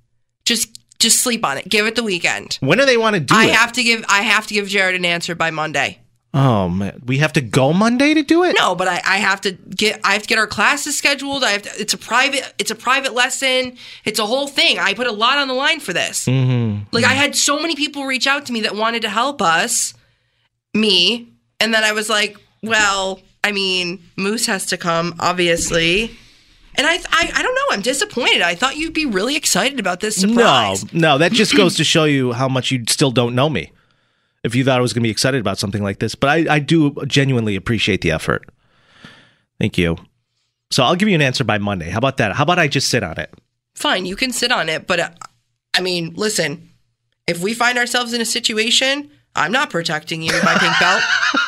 just 0.44 0.78
just 0.98 1.20
sleep 1.20 1.44
on 1.44 1.58
it. 1.58 1.68
Give 1.68 1.86
it 1.86 1.94
the 1.94 2.02
weekend. 2.02 2.58
When 2.60 2.78
do 2.78 2.86
they 2.86 2.96
want 2.96 3.14
to 3.14 3.20
do 3.20 3.34
I 3.34 3.46
it? 3.46 3.54
have 3.54 3.72
to 3.72 3.82
give 3.82 4.04
I 4.08 4.22
have 4.22 4.46
to 4.46 4.54
give 4.54 4.68
Jared 4.68 4.94
an 4.94 5.04
answer 5.04 5.34
by 5.34 5.50
Monday. 5.50 5.98
oh 6.32 6.68
man, 6.70 7.02
we 7.04 7.18
have 7.18 7.32
to 7.34 7.40
go 7.42 7.72
Monday 7.74 8.14
to 8.14 8.22
do 8.22 8.44
it. 8.44 8.56
No, 8.58 8.74
but 8.74 8.88
I, 8.88 9.00
I 9.04 9.16
have 9.18 9.40
to 9.42 9.52
get 9.52 10.00
I 10.04 10.14
have 10.14 10.22
to 10.22 10.28
get 10.28 10.38
our 10.38 10.46
classes 10.46 10.96
scheduled. 10.96 11.44
I 11.44 11.50
have 11.50 11.62
to 11.62 11.70
it's 11.80 11.92
a 11.92 11.98
private 11.98 12.54
it's 12.58 12.70
a 12.70 12.74
private 12.74 13.12
lesson. 13.12 13.76
It's 14.06 14.18
a 14.18 14.26
whole 14.26 14.48
thing. 14.48 14.78
I 14.78 14.94
put 14.94 15.06
a 15.06 15.12
lot 15.12 15.36
on 15.36 15.48
the 15.48 15.54
line 15.54 15.80
for 15.80 15.92
this. 15.92 16.24
Mm-hmm. 16.24 16.84
Like 16.92 17.04
I 17.04 17.12
had 17.12 17.36
so 17.36 17.60
many 17.60 17.76
people 17.76 18.04
reach 18.06 18.26
out 18.26 18.46
to 18.46 18.52
me 18.54 18.62
that 18.62 18.74
wanted 18.74 19.02
to 19.02 19.10
help 19.10 19.42
us, 19.42 19.92
me, 20.72 21.28
and 21.60 21.74
then 21.74 21.84
I 21.84 21.92
was 21.92 22.08
like, 22.08 22.38
well, 22.66 23.20
I 23.42 23.52
mean, 23.52 24.02
Moose 24.16 24.46
has 24.46 24.66
to 24.66 24.76
come, 24.76 25.14
obviously. 25.20 26.16
And 26.78 26.86
I, 26.86 26.96
I, 26.96 27.32
I 27.34 27.42
don't 27.42 27.54
know. 27.54 27.62
I'm 27.70 27.80
disappointed. 27.80 28.42
I 28.42 28.54
thought 28.54 28.76
you'd 28.76 28.92
be 28.92 29.06
really 29.06 29.36
excited 29.36 29.80
about 29.80 30.00
this 30.00 30.16
surprise. 30.16 30.92
No, 30.92 31.00
no, 31.00 31.18
that 31.18 31.32
just 31.32 31.56
goes 31.56 31.76
to 31.76 31.84
show 31.84 32.04
you 32.04 32.32
how 32.32 32.48
much 32.48 32.70
you 32.70 32.84
still 32.88 33.10
don't 33.10 33.34
know 33.34 33.48
me. 33.48 33.72
If 34.44 34.54
you 34.54 34.64
thought 34.64 34.78
I 34.78 34.82
was 34.82 34.92
going 34.92 35.02
to 35.02 35.06
be 35.06 35.10
excited 35.10 35.40
about 35.40 35.58
something 35.58 35.82
like 35.82 35.98
this, 35.98 36.14
but 36.14 36.28
I, 36.28 36.56
I 36.56 36.58
do 36.58 36.94
genuinely 37.06 37.56
appreciate 37.56 38.02
the 38.02 38.10
effort. 38.10 38.48
Thank 39.58 39.78
you. 39.78 39.96
So 40.70 40.84
I'll 40.84 40.96
give 40.96 41.08
you 41.08 41.14
an 41.14 41.22
answer 41.22 41.44
by 41.44 41.58
Monday. 41.58 41.88
How 41.88 41.98
about 41.98 42.18
that? 42.18 42.32
How 42.34 42.42
about 42.42 42.58
I 42.58 42.68
just 42.68 42.88
sit 42.88 43.02
on 43.02 43.18
it? 43.18 43.32
Fine, 43.74 44.06
you 44.06 44.16
can 44.16 44.32
sit 44.32 44.52
on 44.52 44.68
it, 44.68 44.86
but 44.86 45.00
uh, 45.00 45.10
I 45.74 45.80
mean, 45.80 46.14
listen. 46.14 46.70
If 47.26 47.42
we 47.42 47.54
find 47.54 47.76
ourselves 47.76 48.12
in 48.12 48.20
a 48.20 48.24
situation, 48.24 49.10
I'm 49.36 49.52
not 49.52 49.68
protecting 49.68 50.22
you, 50.22 50.32
my 50.42 50.56
pink 50.56 50.72
belt. 50.80 51.02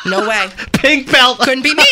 No 0.05 0.29
way. 0.29 0.47
Pink 0.73 1.11
belt. 1.11 1.39
Couldn't 1.39 1.63
be 1.63 1.73
me. 1.73 1.91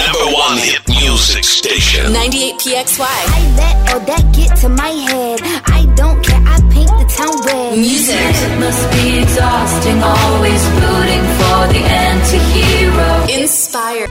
Number 0.00 0.32
one 0.32 0.56
hit 0.56 0.80
music 0.88 1.44
station. 1.44 2.10
98 2.10 2.54
PXY. 2.54 3.04
I 3.04 3.54
let 3.60 3.92
all 3.92 4.00
that 4.00 4.24
get 4.34 4.56
to 4.64 4.70
my 4.70 4.88
head. 4.88 5.40
I 5.68 5.84
don't 5.94 6.24
care. 6.24 6.40
I 6.40 6.56
paint 6.72 6.88
the 6.88 7.04
town 7.12 7.36
red. 7.44 7.76
Music. 7.76 8.16
It 8.16 8.58
must 8.58 8.80
be 8.96 9.20
exhausting, 9.20 10.00
always 10.00 10.64
rooting 10.80 11.24
for 11.36 11.60
the 11.76 11.84
anti-hero. 11.84 13.28
Inspire. 13.28 14.08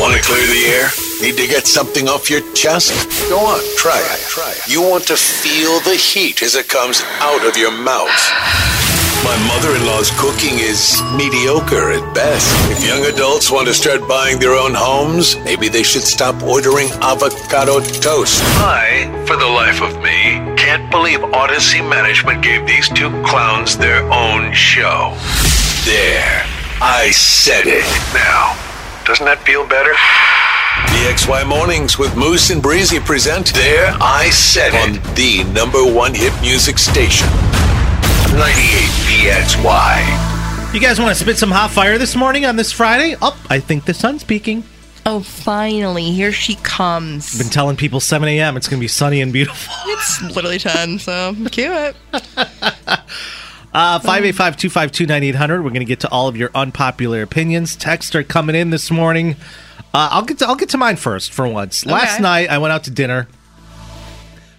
Want 0.00 0.16
to 0.16 0.22
clear 0.24 0.46
the 0.48 0.64
air? 0.72 0.88
Need 1.20 1.36
to 1.36 1.46
get 1.46 1.66
something 1.66 2.08
off 2.08 2.30
your 2.30 2.40
chest? 2.54 2.96
Go 3.28 3.38
on, 3.44 3.60
try 3.76 4.00
it. 4.00 4.20
Try 4.26 4.50
it. 4.50 4.72
You 4.72 4.80
want 4.80 5.06
to 5.08 5.16
feel 5.16 5.80
the 5.80 5.96
heat 5.96 6.42
as 6.42 6.54
it 6.56 6.68
comes 6.68 7.02
out 7.20 7.46
of 7.46 7.58
your 7.58 7.70
mouth. 7.70 8.83
My 9.22 9.36
mother 9.46 9.76
in 9.76 9.86
law's 9.86 10.10
cooking 10.18 10.58
is 10.58 11.00
mediocre 11.16 11.92
at 11.92 12.14
best. 12.14 12.50
If 12.70 12.84
young 12.84 13.04
adults 13.04 13.50
want 13.50 13.68
to 13.68 13.74
start 13.74 14.06
buying 14.08 14.38
their 14.38 14.54
own 14.54 14.72
homes, 14.74 15.36
maybe 15.44 15.68
they 15.68 15.82
should 15.82 16.02
stop 16.02 16.42
ordering 16.42 16.88
avocado 17.00 17.80
toast. 17.80 18.42
I, 18.58 19.06
for 19.26 19.36
the 19.36 19.46
life 19.46 19.80
of 19.80 19.96
me, 20.02 20.40
can't 20.56 20.90
believe 20.90 21.22
Odyssey 21.22 21.80
Management 21.80 22.42
gave 22.42 22.66
these 22.66 22.88
two 22.88 23.10
clowns 23.24 23.78
their 23.78 24.02
own 24.12 24.52
show. 24.52 25.16
There. 25.84 26.44
I 26.80 27.10
said 27.12 27.64
it. 27.66 27.84
Now, 28.12 28.58
doesn't 29.04 29.24
that 29.24 29.42
feel 29.44 29.66
better? 29.66 29.94
PXY 30.90 31.46
Mornings 31.46 31.98
with 31.98 32.16
Moose 32.16 32.50
and 32.50 32.60
Breezy 32.60 32.98
present 32.98 33.54
There 33.54 33.94
I 34.00 34.28
Said 34.30 34.74
It 34.74 34.98
on 34.98 35.14
the 35.14 35.44
number 35.52 35.84
one 35.84 36.14
hit 36.14 36.32
music 36.42 36.78
station. 36.78 37.28
98 38.34 38.58
PXY. 39.06 40.74
You 40.74 40.80
guys 40.80 40.98
want 40.98 41.16
to 41.16 41.24
spit 41.24 41.36
some 41.38 41.52
hot 41.52 41.70
fire 41.70 41.98
this 41.98 42.16
morning 42.16 42.44
on 42.44 42.56
this 42.56 42.72
Friday? 42.72 43.14
Oh, 43.22 43.40
I 43.48 43.60
think 43.60 43.84
the 43.84 43.94
sun's 43.94 44.24
peaking. 44.24 44.64
Oh, 45.06 45.20
finally, 45.20 46.10
here 46.10 46.32
she 46.32 46.56
comes. 46.56 47.38
Been 47.38 47.48
telling 47.48 47.76
people 47.76 48.00
7 48.00 48.26
a.m. 48.28 48.56
It's 48.56 48.66
going 48.66 48.80
to 48.80 48.84
be 48.84 48.88
sunny 48.88 49.20
and 49.20 49.32
beautiful. 49.32 49.72
It's 49.86 50.20
literally 50.34 50.58
10, 50.58 50.98
so 50.98 51.36
cue 51.50 51.72
it. 51.72 51.96
Uh, 53.72 53.98
585 53.98 54.56
252 54.56 55.06
9800. 55.06 55.62
We're 55.62 55.70
going 55.70 55.80
to 55.80 55.84
get 55.84 55.98
to 56.00 56.08
all 56.10 56.28
of 56.28 56.36
your 56.36 56.50
unpopular 56.54 57.22
opinions. 57.22 57.74
Texts 57.74 58.14
are 58.14 58.22
coming 58.22 58.54
in 58.54 58.70
this 58.70 58.88
morning. 58.88 59.34
Uh, 59.92 60.10
I'll 60.12 60.22
get 60.22 60.38
to, 60.38 60.46
I'll 60.46 60.54
get 60.54 60.68
to 60.70 60.78
mine 60.78 60.94
first 60.94 61.32
for 61.32 61.48
once. 61.48 61.84
Last 61.84 62.20
night 62.20 62.50
I 62.50 62.58
went 62.58 62.72
out 62.72 62.84
to 62.84 62.92
dinner. 62.92 63.26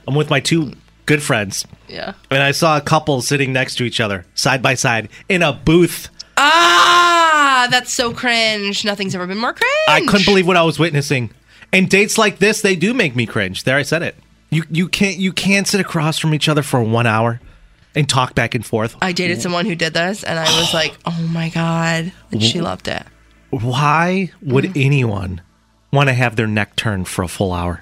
I'm 0.05 0.15
with 0.15 0.29
my 0.29 0.41
two 0.41 0.73
good 1.05 1.21
friends, 1.23 1.65
Yeah. 1.87 2.13
and 2.31 2.41
I 2.43 2.51
saw 2.51 2.77
a 2.77 2.81
couple 2.81 3.21
sitting 3.21 3.53
next 3.53 3.75
to 3.75 3.83
each 3.83 3.99
other, 3.99 4.25
side 4.35 4.61
by 4.61 4.73
side, 4.75 5.09
in 5.29 5.41
a 5.41 5.53
booth. 5.53 6.09
Ah, 6.37 7.67
that's 7.71 7.91
so 7.93 8.13
cringe. 8.13 8.83
Nothing's 8.85 9.15
ever 9.15 9.27
been 9.27 9.37
more 9.37 9.53
cringe. 9.53 9.71
I 9.87 10.01
couldn't 10.05 10.25
believe 10.25 10.47
what 10.47 10.57
I 10.57 10.63
was 10.63 10.79
witnessing. 10.79 11.31
And 11.73 11.89
dates 11.89 12.17
like 12.17 12.39
this, 12.39 12.61
they 12.61 12.75
do 12.75 12.93
make 12.93 13.15
me 13.15 13.25
cringe. 13.25 13.63
There, 13.63 13.75
I 13.77 13.81
said 13.83 14.01
it. 14.03 14.15
You 14.51 14.63
you 14.69 14.87
can't 14.87 15.17
you 15.17 15.33
can't 15.33 15.67
sit 15.67 15.81
across 15.81 16.19
from 16.19 16.33
each 16.33 16.47
other 16.47 16.61
for 16.61 16.81
one 16.81 17.07
hour 17.07 17.41
and 17.95 18.07
talk 18.07 18.35
back 18.35 18.55
and 18.55 18.65
forth. 18.65 18.95
I 19.01 19.11
dated 19.11 19.41
someone 19.41 19.65
who 19.65 19.75
did 19.75 19.93
this, 19.93 20.23
and 20.23 20.37
I 20.39 20.43
was 20.59 20.73
like, 20.73 20.95
oh 21.05 21.29
my 21.31 21.49
God. 21.49 22.11
And 22.31 22.43
she 22.43 22.61
loved 22.61 22.87
it. 22.87 23.03
Why 23.49 24.31
would 24.41 24.65
Mm. 24.65 24.85
anyone 24.85 25.41
want 25.91 26.09
to 26.09 26.13
have 26.13 26.35
their 26.35 26.47
neck 26.47 26.75
turned 26.75 27.07
for 27.07 27.23
a 27.23 27.27
full 27.27 27.51
hour? 27.53 27.81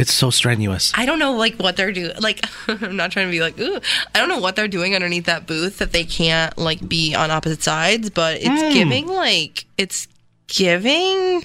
It's 0.00 0.12
so 0.12 0.30
strenuous. 0.30 0.92
I 0.94 1.04
don't 1.04 1.18
know, 1.18 1.32
like, 1.34 1.56
what 1.56 1.76
they're 1.76 1.92
doing. 1.92 2.12
Like, 2.20 2.42
I'm 2.68 2.96
not 2.96 3.12
trying 3.12 3.26
to 3.26 3.30
be 3.30 3.40
like, 3.40 3.58
ooh. 3.60 3.78
I 4.14 4.18
don't 4.18 4.28
know 4.30 4.38
what 4.38 4.56
they're 4.56 4.66
doing 4.68 4.94
underneath 4.94 5.26
that 5.26 5.46
booth 5.46 5.76
that 5.78 5.92
they 5.92 6.04
can't, 6.04 6.56
like, 6.56 6.88
be 6.88 7.14
on 7.14 7.30
opposite 7.30 7.62
sides, 7.62 8.08
but 8.08 8.36
it's 8.38 8.48
Mm. 8.48 8.72
giving, 8.72 9.06
like, 9.08 9.66
it's 9.76 10.08
giving 10.46 11.44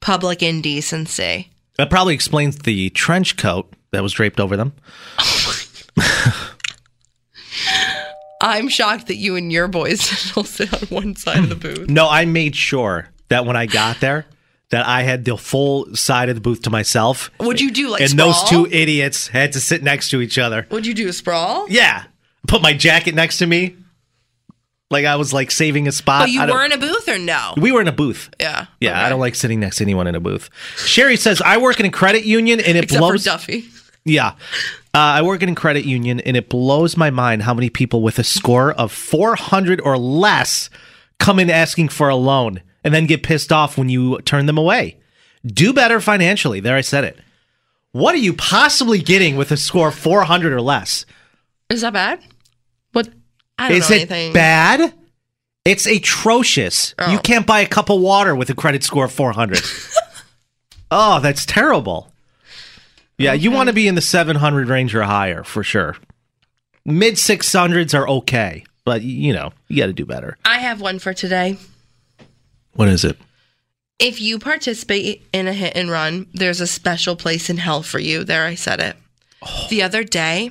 public 0.00 0.42
indecency. 0.42 1.50
That 1.76 1.90
probably 1.90 2.14
explains 2.14 2.58
the 2.58 2.90
trench 2.90 3.36
coat 3.36 3.72
that 3.90 4.02
was 4.02 4.12
draped 4.12 4.38
over 4.38 4.56
them. 4.56 4.72
I'm 8.40 8.68
shocked 8.68 9.06
that 9.06 9.16
you 9.16 9.36
and 9.36 9.52
your 9.52 9.68
boys 9.68 10.32
will 10.36 10.44
sit 10.44 10.72
on 10.72 10.80
one 10.88 11.16
side 11.16 11.38
of 11.38 11.48
the 11.48 11.54
booth. 11.56 11.88
No, 11.88 12.08
I 12.08 12.24
made 12.26 12.56
sure 12.56 13.08
that 13.28 13.46
when 13.46 13.56
I 13.56 13.66
got 13.66 14.00
there, 14.00 14.26
that 14.72 14.86
I 14.86 15.02
had 15.02 15.24
the 15.26 15.36
full 15.36 15.94
side 15.94 16.30
of 16.30 16.34
the 16.34 16.40
booth 16.40 16.62
to 16.62 16.70
myself. 16.70 17.30
Would 17.40 17.60
you 17.60 17.70
do, 17.70 17.90
like, 17.90 18.00
and 18.00 18.10
sprawl? 18.10 18.32
those 18.32 18.48
two 18.48 18.66
idiots 18.66 19.28
had 19.28 19.52
to 19.52 19.60
sit 19.60 19.82
next 19.82 20.08
to 20.10 20.20
each 20.22 20.38
other. 20.38 20.66
Would 20.70 20.86
you 20.86 20.94
do 20.94 21.08
a 21.08 21.12
sprawl? 21.12 21.66
Yeah, 21.68 22.04
put 22.48 22.62
my 22.62 22.72
jacket 22.72 23.14
next 23.14 23.38
to 23.38 23.46
me, 23.46 23.76
like 24.90 25.04
I 25.04 25.16
was 25.16 25.32
like 25.32 25.50
saving 25.50 25.88
a 25.88 25.92
spot. 25.92 26.22
But 26.22 26.30
you 26.30 26.46
were 26.46 26.64
in 26.64 26.72
a 26.72 26.78
booth 26.78 27.06
or 27.06 27.18
no? 27.18 27.54
We 27.56 27.70
were 27.70 27.82
in 27.82 27.88
a 27.88 27.92
booth. 27.92 28.30
Yeah. 28.40 28.66
Yeah, 28.80 28.90
okay. 28.90 29.00
I 29.00 29.08
don't 29.10 29.20
like 29.20 29.34
sitting 29.34 29.60
next 29.60 29.76
to 29.76 29.84
anyone 29.84 30.06
in 30.06 30.14
a 30.14 30.20
booth. 30.20 30.50
Sherry 30.76 31.16
says 31.16 31.40
I 31.42 31.58
work 31.58 31.78
in 31.78 31.86
a 31.86 31.90
credit 31.90 32.24
union 32.24 32.58
and 32.58 32.76
it 32.76 32.84
Except 32.84 33.00
blows. 33.00 33.24
Duffy. 33.24 33.64
Yeah. 34.04 34.32
Uh, 34.94 34.98
I 34.98 35.22
work 35.22 35.42
in 35.42 35.48
a 35.48 35.54
credit 35.54 35.84
union 35.84 36.20
and 36.20 36.36
it 36.36 36.48
blows 36.48 36.96
my 36.96 37.10
mind 37.10 37.42
how 37.42 37.54
many 37.54 37.70
people 37.70 38.02
with 38.02 38.18
a 38.18 38.24
score 38.24 38.72
of 38.72 38.92
400 38.92 39.80
or 39.80 39.96
less 39.96 40.68
come 41.18 41.38
in 41.38 41.48
asking 41.48 41.88
for 41.88 42.08
a 42.08 42.16
loan 42.16 42.62
and 42.84 42.92
then 42.92 43.06
get 43.06 43.22
pissed 43.22 43.52
off 43.52 43.78
when 43.78 43.88
you 43.88 44.20
turn 44.22 44.46
them 44.46 44.58
away. 44.58 44.96
Do 45.44 45.72
better 45.72 46.00
financially. 46.00 46.60
There, 46.60 46.76
I 46.76 46.80
said 46.82 47.04
it. 47.04 47.18
What 47.92 48.14
are 48.14 48.18
you 48.18 48.32
possibly 48.32 49.00
getting 49.00 49.36
with 49.36 49.50
a 49.52 49.56
score 49.56 49.88
of 49.88 49.94
400 49.94 50.52
or 50.52 50.60
less? 50.60 51.04
Is 51.68 51.82
that 51.82 51.92
bad? 51.92 52.20
What? 52.92 53.08
I 53.58 53.68
don't 53.68 53.78
Is 53.78 53.90
know 53.90 53.96
it 53.96 53.98
anything. 54.00 54.32
bad? 54.32 54.94
It's 55.64 55.86
atrocious. 55.86 56.94
Oh. 56.98 57.10
You 57.10 57.18
can't 57.18 57.46
buy 57.46 57.60
a 57.60 57.66
cup 57.68 57.90
of 57.90 58.00
water 58.00 58.34
with 58.34 58.50
a 58.50 58.54
credit 58.54 58.82
score 58.82 59.04
of 59.04 59.12
400. 59.12 59.60
oh, 60.90 61.20
that's 61.20 61.46
terrible. 61.46 62.08
Yeah, 63.18 63.34
you 63.34 63.50
want 63.50 63.68
to 63.68 63.72
be 63.72 63.86
in 63.86 63.94
the 63.94 64.00
700 64.00 64.68
range 64.68 64.94
or 64.94 65.02
higher 65.02 65.44
for 65.44 65.62
sure. 65.62 65.96
Mid 66.84 67.14
600s 67.14 67.96
are 67.96 68.08
okay, 68.08 68.64
but 68.84 69.02
you 69.02 69.32
know, 69.32 69.52
you 69.68 69.76
got 69.78 69.86
to 69.86 69.92
do 69.92 70.04
better. 70.04 70.36
I 70.44 70.58
have 70.58 70.80
one 70.80 70.98
for 70.98 71.14
today. 71.14 71.58
What 72.74 72.88
is 72.88 73.04
it? 73.04 73.16
If 73.98 74.20
you 74.20 74.38
participate 74.38 75.26
in 75.32 75.46
a 75.46 75.52
hit 75.52 75.76
and 75.76 75.90
run, 75.90 76.26
there's 76.32 76.60
a 76.60 76.66
special 76.66 77.14
place 77.14 77.48
in 77.48 77.58
hell 77.58 77.82
for 77.82 77.98
you. 77.98 78.24
There, 78.24 78.44
I 78.44 78.54
said 78.54 78.80
it. 78.80 78.96
Oh. 79.42 79.66
The 79.70 79.82
other 79.82 80.02
day, 80.02 80.50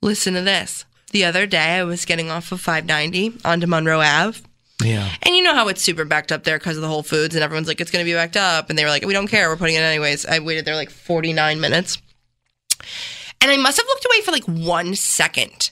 listen 0.00 0.34
to 0.34 0.42
this. 0.42 0.84
The 1.10 1.24
other 1.24 1.46
day, 1.46 1.78
I 1.78 1.84
was 1.84 2.04
getting 2.04 2.30
off 2.30 2.52
of 2.52 2.60
590 2.60 3.40
onto 3.44 3.66
Monroe 3.66 4.00
Ave. 4.00 4.40
Yeah. 4.82 5.10
And 5.22 5.34
you 5.34 5.42
know 5.42 5.54
how 5.54 5.68
it's 5.68 5.82
super 5.82 6.04
backed 6.04 6.32
up 6.32 6.44
there 6.44 6.58
because 6.58 6.76
of 6.76 6.82
the 6.82 6.88
Whole 6.88 7.02
Foods, 7.02 7.34
and 7.34 7.44
everyone's 7.44 7.68
like, 7.68 7.80
it's 7.80 7.90
going 7.90 8.04
to 8.04 8.10
be 8.10 8.14
backed 8.14 8.36
up. 8.36 8.70
And 8.70 8.78
they 8.78 8.84
were 8.84 8.90
like, 8.90 9.04
we 9.04 9.12
don't 9.12 9.28
care. 9.28 9.48
We're 9.48 9.56
putting 9.56 9.76
it 9.76 9.80
anyways. 9.80 10.26
I 10.26 10.38
waited 10.38 10.64
there 10.64 10.76
like 10.76 10.90
49 10.90 11.60
minutes. 11.60 12.00
And 13.40 13.50
I 13.50 13.56
must 13.56 13.78
have 13.78 13.86
looked 13.86 14.06
away 14.06 14.20
for 14.22 14.30
like 14.32 14.44
one 14.44 14.94
second. 14.94 15.70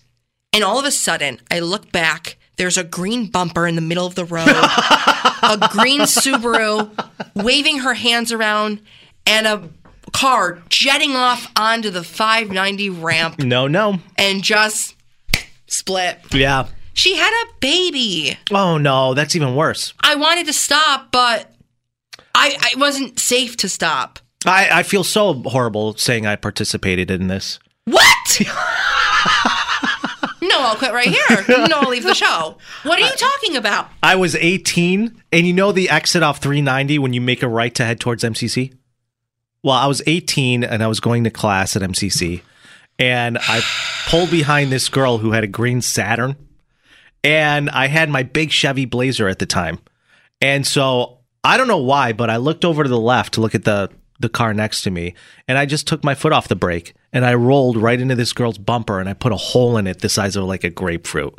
And 0.53 0.65
all 0.65 0.79
of 0.79 0.85
a 0.85 0.91
sudden, 0.91 1.41
I 1.51 1.61
look 1.61 1.93
back. 1.93 2.37
There's 2.61 2.77
a 2.77 2.85
green 2.85 3.25
bumper 3.29 3.67
in 3.67 3.75
the 3.75 3.81
middle 3.81 4.05
of 4.07 4.17
the 4.17 4.27
road, 4.27 4.47
a 4.47 5.67
green 5.71 6.01
Subaru 6.03 6.91
waving 7.35 7.79
her 7.79 7.95
hands 7.95 8.33
around, 8.33 8.83
and 9.27 9.47
a 9.47 9.67
car 10.13 10.59
jetting 10.69 11.17
off 11.17 11.51
onto 11.57 11.89
the 11.89 12.05
590 12.05 12.91
ramp 12.91 13.39
No, 13.39 13.67
no. 13.67 13.99
and 14.19 14.43
just 14.43 14.95
split. 15.69 16.19
Yeah. 16.33 16.67
She 16.93 17.17
had 17.17 17.33
a 17.47 17.47
baby. 17.61 18.37
Oh 18.51 18.77
no, 18.77 19.15
that's 19.15 19.35
even 19.35 19.55
worse. 19.55 19.95
I 20.01 20.17
wanted 20.17 20.45
to 20.45 20.53
stop, 20.53 21.11
but 21.13 21.51
I, 22.35 22.59
I 22.61 22.79
wasn't 22.79 23.19
safe 23.19 23.57
to 23.57 23.71
stop. 23.71 24.19
I, 24.45 24.69
I 24.71 24.83
feel 24.83 25.03
so 25.03 25.33
horrible 25.33 25.97
saying 25.97 26.27
I 26.27 26.37
participated 26.37 27.11
in 27.11 27.29
this. 27.29 27.59
What? 27.87 28.41
I'll 30.71 30.77
quit 30.77 30.93
right 30.93 31.09
here. 31.09 31.45
No, 31.69 31.81
I'll 31.81 31.91
leave 31.91 32.05
the 32.05 32.15
show. 32.15 32.57
What 32.85 32.99
are 33.01 33.03
you 33.03 33.17
talking 33.17 33.57
about? 33.57 33.89
I 34.03 34.17
was 34.17 34.35
18, 34.37 35.23
and 35.33 35.47
you 35.47 35.53
know 35.53 35.73
the 35.73 35.91
exit 35.91 36.23
off 36.23 36.39
390 36.39 36.99
when 36.99 37.13
you 37.13 37.21
make 37.21 37.43
a 37.43 37.49
right 37.49 37.75
to 37.75 37.85
head 37.85 38.01
towards 38.01 38.25
MCC? 38.25 38.75
Well, 39.63 39.75
I 39.75 39.87
was 39.87 40.03
18 40.07 40.65
and 40.65 40.83
I 40.83 40.87
was 40.87 41.01
going 41.01 41.25
to 41.25 41.31
class 41.31 41.77
at 41.77 41.83
MCC, 41.83 42.43
and 42.99 43.39
I 43.39 43.63
pulled 44.07 44.31
behind 44.31 44.71
this 44.71 44.89
girl 44.89 45.19
who 45.19 45.33
had 45.33 45.45
a 45.45 45.49
green 45.49 45.83
Saturn, 45.83 46.37
and 47.23 47.69
I 47.71 47.89
had 47.89 48.09
my 48.09 48.23
big 48.23 48.51
Chevy 48.51 48.85
Blazer 48.85 49.29
at 49.29 49.39
the 49.39 49.47
time. 49.47 49.81
And 50.41 50.67
so 50.67 51.19
I 51.45 51.57
don't 51.57 51.69
know 51.69 51.79
why, 51.79 52.13
but 52.13 52.31
I 52.31 52.37
looked 52.37 52.65
over 52.65 52.83
to 52.83 52.89
the 52.89 52.99
left 52.99 53.35
to 53.35 53.41
look 53.41 53.55
at 53.55 53.65
the 53.65 53.91
the 54.21 54.29
car 54.29 54.55
next 54.55 54.83
to 54.83 54.91
me, 54.91 55.15
and 55.49 55.59
I 55.59 55.67
just 55.67 55.87
took 55.87 56.05
my 56.05 56.15
foot 56.15 56.33
off 56.33 56.49
the 56.49 56.57
brake 56.57 56.95
and 57.13 57.25
I 57.25 57.35
rolled 57.35 57.77
right 57.77 58.01
into 58.01 58.15
this 58.15 58.33
girl's 58.33 58.59
bumper 58.59 59.01
and 59.01 59.09
I 59.09 59.15
put 59.15 59.33
a 59.33 59.37
hole 59.37 59.77
in 59.77 59.87
it 59.87 60.01
the 60.01 60.09
size 60.09 60.37
of 60.37 60.45
like 60.45 60.65
a 60.65 60.71
grapefruit. 60.71 61.39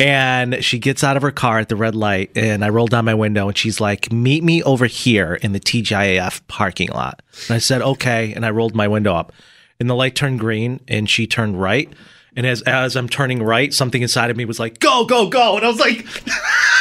And 0.00 0.64
she 0.64 0.78
gets 0.78 1.04
out 1.04 1.16
of 1.16 1.22
her 1.22 1.30
car 1.30 1.60
at 1.60 1.68
the 1.68 1.76
red 1.76 1.94
light, 1.94 2.32
and 2.34 2.64
I 2.64 2.68
roll 2.70 2.88
down 2.88 3.04
my 3.04 3.14
window, 3.14 3.46
and 3.46 3.56
she's 3.56 3.80
like, 3.80 4.10
"Meet 4.10 4.42
me 4.42 4.60
over 4.64 4.86
here 4.86 5.34
in 5.34 5.52
the 5.52 5.60
TGIF 5.60 6.40
parking 6.48 6.88
lot." 6.88 7.22
And 7.46 7.54
I 7.54 7.58
said, 7.58 7.80
"Okay," 7.80 8.32
and 8.34 8.44
I 8.44 8.50
rolled 8.50 8.74
my 8.74 8.88
window 8.88 9.14
up, 9.14 9.32
and 9.78 9.88
the 9.88 9.94
light 9.94 10.16
turned 10.16 10.40
green, 10.40 10.80
and 10.88 11.08
she 11.08 11.28
turned 11.28 11.62
right. 11.62 11.92
And 12.36 12.44
as 12.44 12.60
as 12.62 12.96
I'm 12.96 13.08
turning 13.08 13.40
right, 13.40 13.72
something 13.72 14.02
inside 14.02 14.32
of 14.32 14.36
me 14.36 14.44
was 14.44 14.58
like, 14.58 14.80
"Go, 14.80 15.04
go, 15.04 15.28
go!" 15.28 15.56
And 15.56 15.64
I 15.64 15.68
was 15.68 15.78
like, 15.78 16.04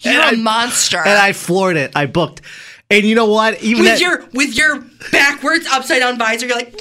You're 0.00 0.14
And 0.14 0.36
a 0.36 0.38
I- 0.38 0.42
monster. 0.42 0.98
and 0.98 1.18
I 1.18 1.32
floored 1.32 1.76
it. 1.76 1.92
I 1.94 2.06
booked, 2.06 2.40
and 2.90 3.04
you 3.04 3.14
know 3.14 3.26
what? 3.26 3.62
Even 3.62 3.84
with 3.84 3.92
at- 3.94 4.00
your 4.00 4.24
with 4.32 4.56
your 4.56 4.84
backwards 5.12 5.66
upside 5.72 6.00
down 6.00 6.18
visor, 6.18 6.46
you're 6.46 6.56
like, 6.56 6.78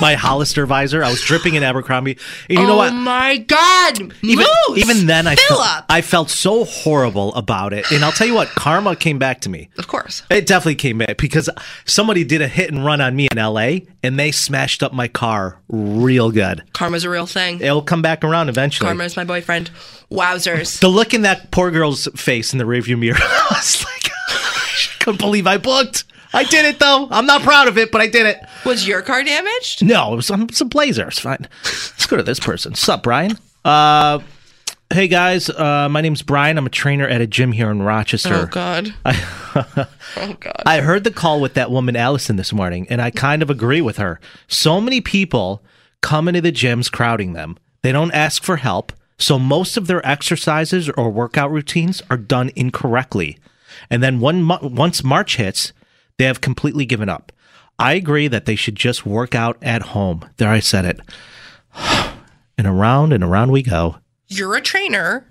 my 0.00 0.14
Hollister 0.14 0.66
visor, 0.66 1.02
I 1.02 1.10
was 1.10 1.22
dripping 1.22 1.54
in 1.54 1.62
Abercrombie, 1.62 2.18
and 2.50 2.58
you 2.58 2.66
know 2.66 2.74
oh 2.74 2.76
what? 2.76 2.92
my 2.92 3.38
god, 3.38 4.00
even, 4.22 4.44
Moose! 4.68 4.78
even 4.78 5.06
then 5.06 5.26
I 5.26 5.36
felt, 5.36 5.84
I 5.88 6.00
felt 6.02 6.30
so 6.30 6.64
horrible 6.64 7.34
about 7.34 7.72
it 7.72 7.90
and 7.90 8.04
i'll 8.04 8.12
tell 8.12 8.26
you 8.26 8.34
what 8.34 8.48
karma 8.48 8.96
came 8.96 9.18
back 9.18 9.40
to 9.40 9.48
me 9.48 9.68
of 9.78 9.86
course 9.88 10.22
it 10.30 10.46
definitely 10.46 10.74
came 10.74 10.98
back 10.98 11.16
because 11.16 11.48
somebody 11.84 12.24
did 12.24 12.42
a 12.42 12.48
hit 12.48 12.70
and 12.72 12.84
run 12.84 13.00
on 13.00 13.14
me 13.16 13.28
in 13.30 13.38
la 13.38 13.56
and 14.02 14.18
they 14.18 14.30
smashed 14.30 14.82
up 14.82 14.92
my 14.92 15.08
car 15.08 15.58
real 15.68 16.30
good 16.30 16.62
Karma's 16.72 17.04
a 17.04 17.10
real 17.10 17.26
thing. 17.26 17.60
it'll 17.60 17.82
come 17.82 18.02
back 18.02 18.24
around 18.24 18.48
eventually 18.48 18.86
Karma's 18.88 19.16
my 19.16 19.24
boyfriend. 19.24 19.70
Wowzers. 20.10 20.80
the 20.80 20.88
look 20.88 21.14
in 21.14 21.22
that 21.22 21.50
poor 21.50 21.70
girl's 21.70 22.06
face 22.16 22.52
in 22.52 22.58
the 22.58 22.64
rearview 22.64 22.98
mirror 22.98 23.16
I 23.20 23.46
was 23.50 23.84
like 23.84 24.10
couldn't 25.04 25.20
believe 25.20 25.46
I 25.46 25.58
booked 25.58 26.04
I 26.32 26.44
did 26.44 26.64
it 26.64 26.78
though 26.78 27.08
I'm 27.10 27.26
not 27.26 27.42
proud 27.42 27.68
of 27.68 27.78
it 27.78 27.92
but 27.92 28.00
I 28.00 28.06
did 28.08 28.26
it 28.26 28.40
Was 28.64 28.86
your 28.88 29.02
car 29.02 29.22
damaged? 29.22 29.84
no 29.84 30.12
it 30.12 30.16
was, 30.16 30.26
some 30.26 30.48
a 30.60 30.64
blazer 30.64 31.08
it's 31.08 31.18
fine 31.20 31.46
let's 31.64 32.06
go 32.06 32.16
to 32.16 32.22
this 32.22 32.40
person 32.40 32.74
sup 32.74 33.02
Brian 33.02 33.38
uh 33.64 34.18
Hey 34.92 35.08
guys, 35.08 35.48
uh, 35.48 35.88
my 35.90 36.02
name's 36.02 36.22
Brian. 36.22 36.58
I'm 36.58 36.66
a 36.66 36.70
trainer 36.70 37.08
at 37.08 37.20
a 37.20 37.26
gym 37.26 37.52
here 37.52 37.70
in 37.70 37.82
Rochester. 37.82 38.34
Oh 38.34 38.46
god. 38.46 38.94
I, 39.04 39.86
Oh 40.16 40.36
god. 40.38 40.62
I 40.66 40.82
heard 40.82 41.02
the 41.04 41.10
call 41.10 41.40
with 41.40 41.54
that 41.54 41.70
woman 41.70 41.96
Allison 41.96 42.36
this 42.36 42.52
morning, 42.52 42.86
and 42.90 43.00
I 43.02 43.10
kind 43.10 43.42
of 43.42 43.50
agree 43.50 43.80
with 43.80 43.96
her. 43.96 44.20
So 44.46 44.80
many 44.80 45.00
people 45.00 45.64
come 46.00 46.28
into 46.28 46.42
the 46.42 46.52
gyms 46.52 46.92
crowding 46.92 47.32
them. 47.32 47.56
They 47.82 47.90
don't 47.92 48.12
ask 48.12 48.44
for 48.44 48.56
help, 48.58 48.92
so 49.18 49.38
most 49.38 49.76
of 49.76 49.86
their 49.88 50.06
exercises 50.06 50.88
or 50.90 51.10
workout 51.10 51.50
routines 51.50 52.02
are 52.10 52.18
done 52.18 52.52
incorrectly. 52.54 53.38
And 53.90 54.02
then 54.02 54.20
one 54.20 54.46
once 54.48 55.04
March 55.04 55.36
hits, 55.36 55.72
they 56.18 56.24
have 56.24 56.40
completely 56.40 56.86
given 56.86 57.08
up. 57.08 57.32
I 57.78 57.94
agree 57.94 58.28
that 58.28 58.44
they 58.46 58.54
should 58.54 58.76
just 58.76 59.04
work 59.04 59.34
out 59.34 59.56
at 59.62 59.82
home. 59.82 60.24
There, 60.36 60.48
I 60.50 60.60
said 60.60 60.84
it. 60.84 61.00
And 62.56 62.68
around 62.68 63.12
and 63.12 63.24
around 63.24 63.50
we 63.50 63.62
go. 63.64 63.96
You're 64.28 64.54
a 64.54 64.60
trainer 64.60 65.26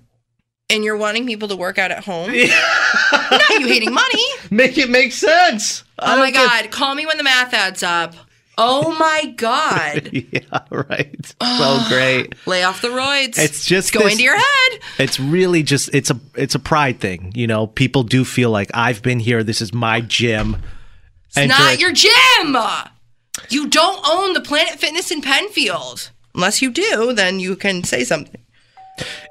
and 0.70 0.84
you're 0.84 0.98
wanting 0.98 1.26
people 1.26 1.48
to 1.48 1.56
work 1.56 1.78
out 1.78 1.90
at 1.90 2.04
home. 2.04 2.32
Not 3.14 3.50
you 3.60 3.66
hating 3.68 3.94
money. 3.94 4.24
Make 4.52 4.78
it 4.78 4.90
make 4.90 5.14
sense. 5.14 5.86
I 5.98 6.16
Oh 6.16 6.18
my 6.18 6.32
don't 6.32 6.34
get- 6.44 6.64
god, 6.64 6.72
call 6.72 6.96
me 6.96 7.06
when 7.06 7.16
the 7.18 7.24
math 7.24 7.54
adds 7.54 7.82
up. 7.82 8.14
Oh 8.58 8.96
my 8.98 9.34
god. 9.36 10.10
yeah, 10.14 10.60
right. 10.70 11.36
So 11.42 11.80
great. 11.90 12.36
Lay 12.46 12.64
off 12.64 12.82
the 12.82 12.90
roids. 12.90 13.38
It's 13.38 13.66
just 13.66 13.94
go 13.94 14.02
this- 14.02 14.14
into 14.14 14.24
your 14.24 14.38
head. 14.38 14.80
It's 15.00 15.20
really 15.20 15.64
just 15.64 15.94
it's 15.94 16.10
a 16.12 16.20
it's 16.36 16.56
a 16.56 16.60
pride 16.60 17.00
thing, 17.00 17.32
you 17.36 17.48
know. 17.48 17.68
People 17.68 18.04
do 18.04 18.24
feel 18.26 18.52
like 18.52 18.70
I've 18.74 19.02
been 19.02 19.20
here. 19.20 19.44
This 19.44 19.62
is 19.62 19.74
my 19.74 20.02
gym. 20.02 20.58
It's 21.36 21.50
not 21.50 21.80
your 21.80 21.92
gym. 21.92 22.56
You 23.50 23.68
don't 23.68 24.08
own 24.08 24.34
the 24.34 24.42
Planet 24.42 24.80
Fitness 24.80 25.12
in 25.12 25.22
Penfield. 25.22 26.12
Unless 26.36 26.62
you 26.62 26.72
do, 26.72 27.14
then 27.14 27.40
you 27.40 27.56
can 27.56 27.84
say 27.84 28.04
something. 28.04 28.40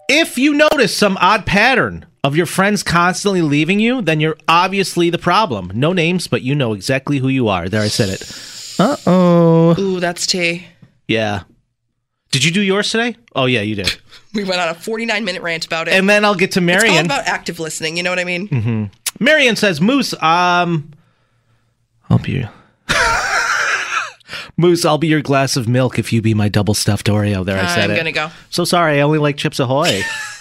If 0.09 0.37
you 0.39 0.55
notice 0.55 0.97
some 0.97 1.17
odd 1.21 1.47
pattern 1.47 2.07
of 2.25 2.37
your 2.37 2.47
friends 2.47 2.83
constantly 2.83 3.43
leaving 3.43 3.81
you, 3.81 4.03
then 4.03 4.21
you're 4.21 4.37
obviously 4.49 5.11
the 5.11 5.19
problem. 5.19 5.71
No 5.75 5.93
names, 5.93 6.27
but 6.27 6.43
you 6.43 6.55
know 6.55 6.73
exactly 6.73 7.19
who 7.19 7.29
you 7.29 7.49
are. 7.49 7.69
There, 7.69 7.83
I 7.83 7.89
said 7.89 8.09
it. 8.09 8.21
Uh 8.83 8.97
oh. 9.07 9.77
Ooh, 9.81 10.01
that's 10.01 10.27
tea. 10.27 10.67
Yeah. 11.07 11.43
Did 12.33 12.45
you 12.45 12.51
do 12.51 12.61
yours 12.61 12.91
today? 12.91 13.17
Oh 13.35 13.47
yeah, 13.47 13.61
you 13.61 13.75
did. 13.77 13.97
We 14.35 14.45
went 14.45 14.63
on 14.63 14.71
a 14.71 14.75
49 14.75 15.27
minute 15.27 15.43
rant 15.43 15.67
about 15.67 15.89
it. 15.89 15.93
And 15.95 16.09
then 16.09 16.25
I'll 16.25 16.35
get 16.35 16.53
to 16.53 16.59
it's 16.61 16.83
all 16.83 16.89
Marion. 16.89 17.05
about 17.05 17.27
active 17.27 17.61
listening. 17.61 17.99
You 17.99 18.03
know 18.03 18.09
what 18.09 18.19
I 18.19 18.25
mean? 18.25 18.47
hmm 18.49 18.85
Marion 19.21 19.57
says, 19.57 19.79
Moose, 19.79 20.15
um, 20.23 20.91
I'll 22.09 22.19
be 22.19 22.47
Moose, 24.57 24.87
I'll 24.87 24.97
be 24.97 25.09
your 25.09 25.21
glass 25.21 25.55
of 25.59 25.69
milk 25.69 25.99
if 25.99 26.15
you 26.15 26.23
be 26.23 26.33
my 26.33 26.49
double 26.49 26.73
stuffed 26.73 27.09
Oreo. 27.09 27.45
There, 27.45 27.61
I 27.63 27.67
said 27.67 27.85
I'm 27.85 27.91
it. 27.91 27.97
gonna 27.99 28.13
go. 28.13 28.31
So 28.49 28.65
sorry, 28.65 28.99
I 28.99 29.01
only 29.03 29.19
like 29.19 29.37
Chips 29.37 29.61
Ahoy. 29.61 30.01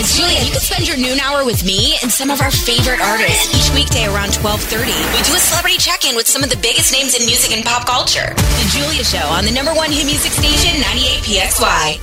It's 0.00 0.16
Julia. 0.16 0.38
You 0.44 0.52
can 0.52 0.60
spend 0.60 0.86
your 0.86 0.96
noon 0.96 1.18
hour 1.18 1.44
with 1.44 1.64
me 1.64 1.98
and 2.04 2.12
some 2.12 2.30
of 2.30 2.40
our 2.40 2.52
favorite 2.52 3.00
artists 3.00 3.50
each 3.50 3.74
weekday 3.74 4.06
around 4.06 4.30
12:30. 4.30 4.94
We 4.94 5.22
do 5.26 5.34
a 5.34 5.42
celebrity 5.42 5.76
check-in 5.76 6.14
with 6.14 6.28
some 6.28 6.44
of 6.44 6.50
the 6.50 6.56
biggest 6.56 6.92
names 6.92 7.18
in 7.18 7.26
music 7.26 7.50
and 7.50 7.64
pop 7.64 7.84
culture. 7.84 8.32
The 8.32 8.66
Julia 8.70 9.02
Show 9.02 9.26
on 9.26 9.44
the 9.44 9.50
number 9.50 9.74
one 9.74 9.90
hit 9.90 10.06
music 10.06 10.30
station, 10.30 10.80
98 10.82 11.18
PXY. 11.26 11.98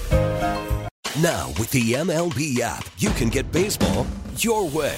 Now, 1.22 1.48
with 1.58 1.72
the 1.72 1.94
MLB 1.94 2.60
app, 2.60 2.84
you 2.98 3.12
can 3.12 3.30
get 3.30 3.50
baseball 3.54 4.06
your 4.40 4.68
way. 4.68 4.98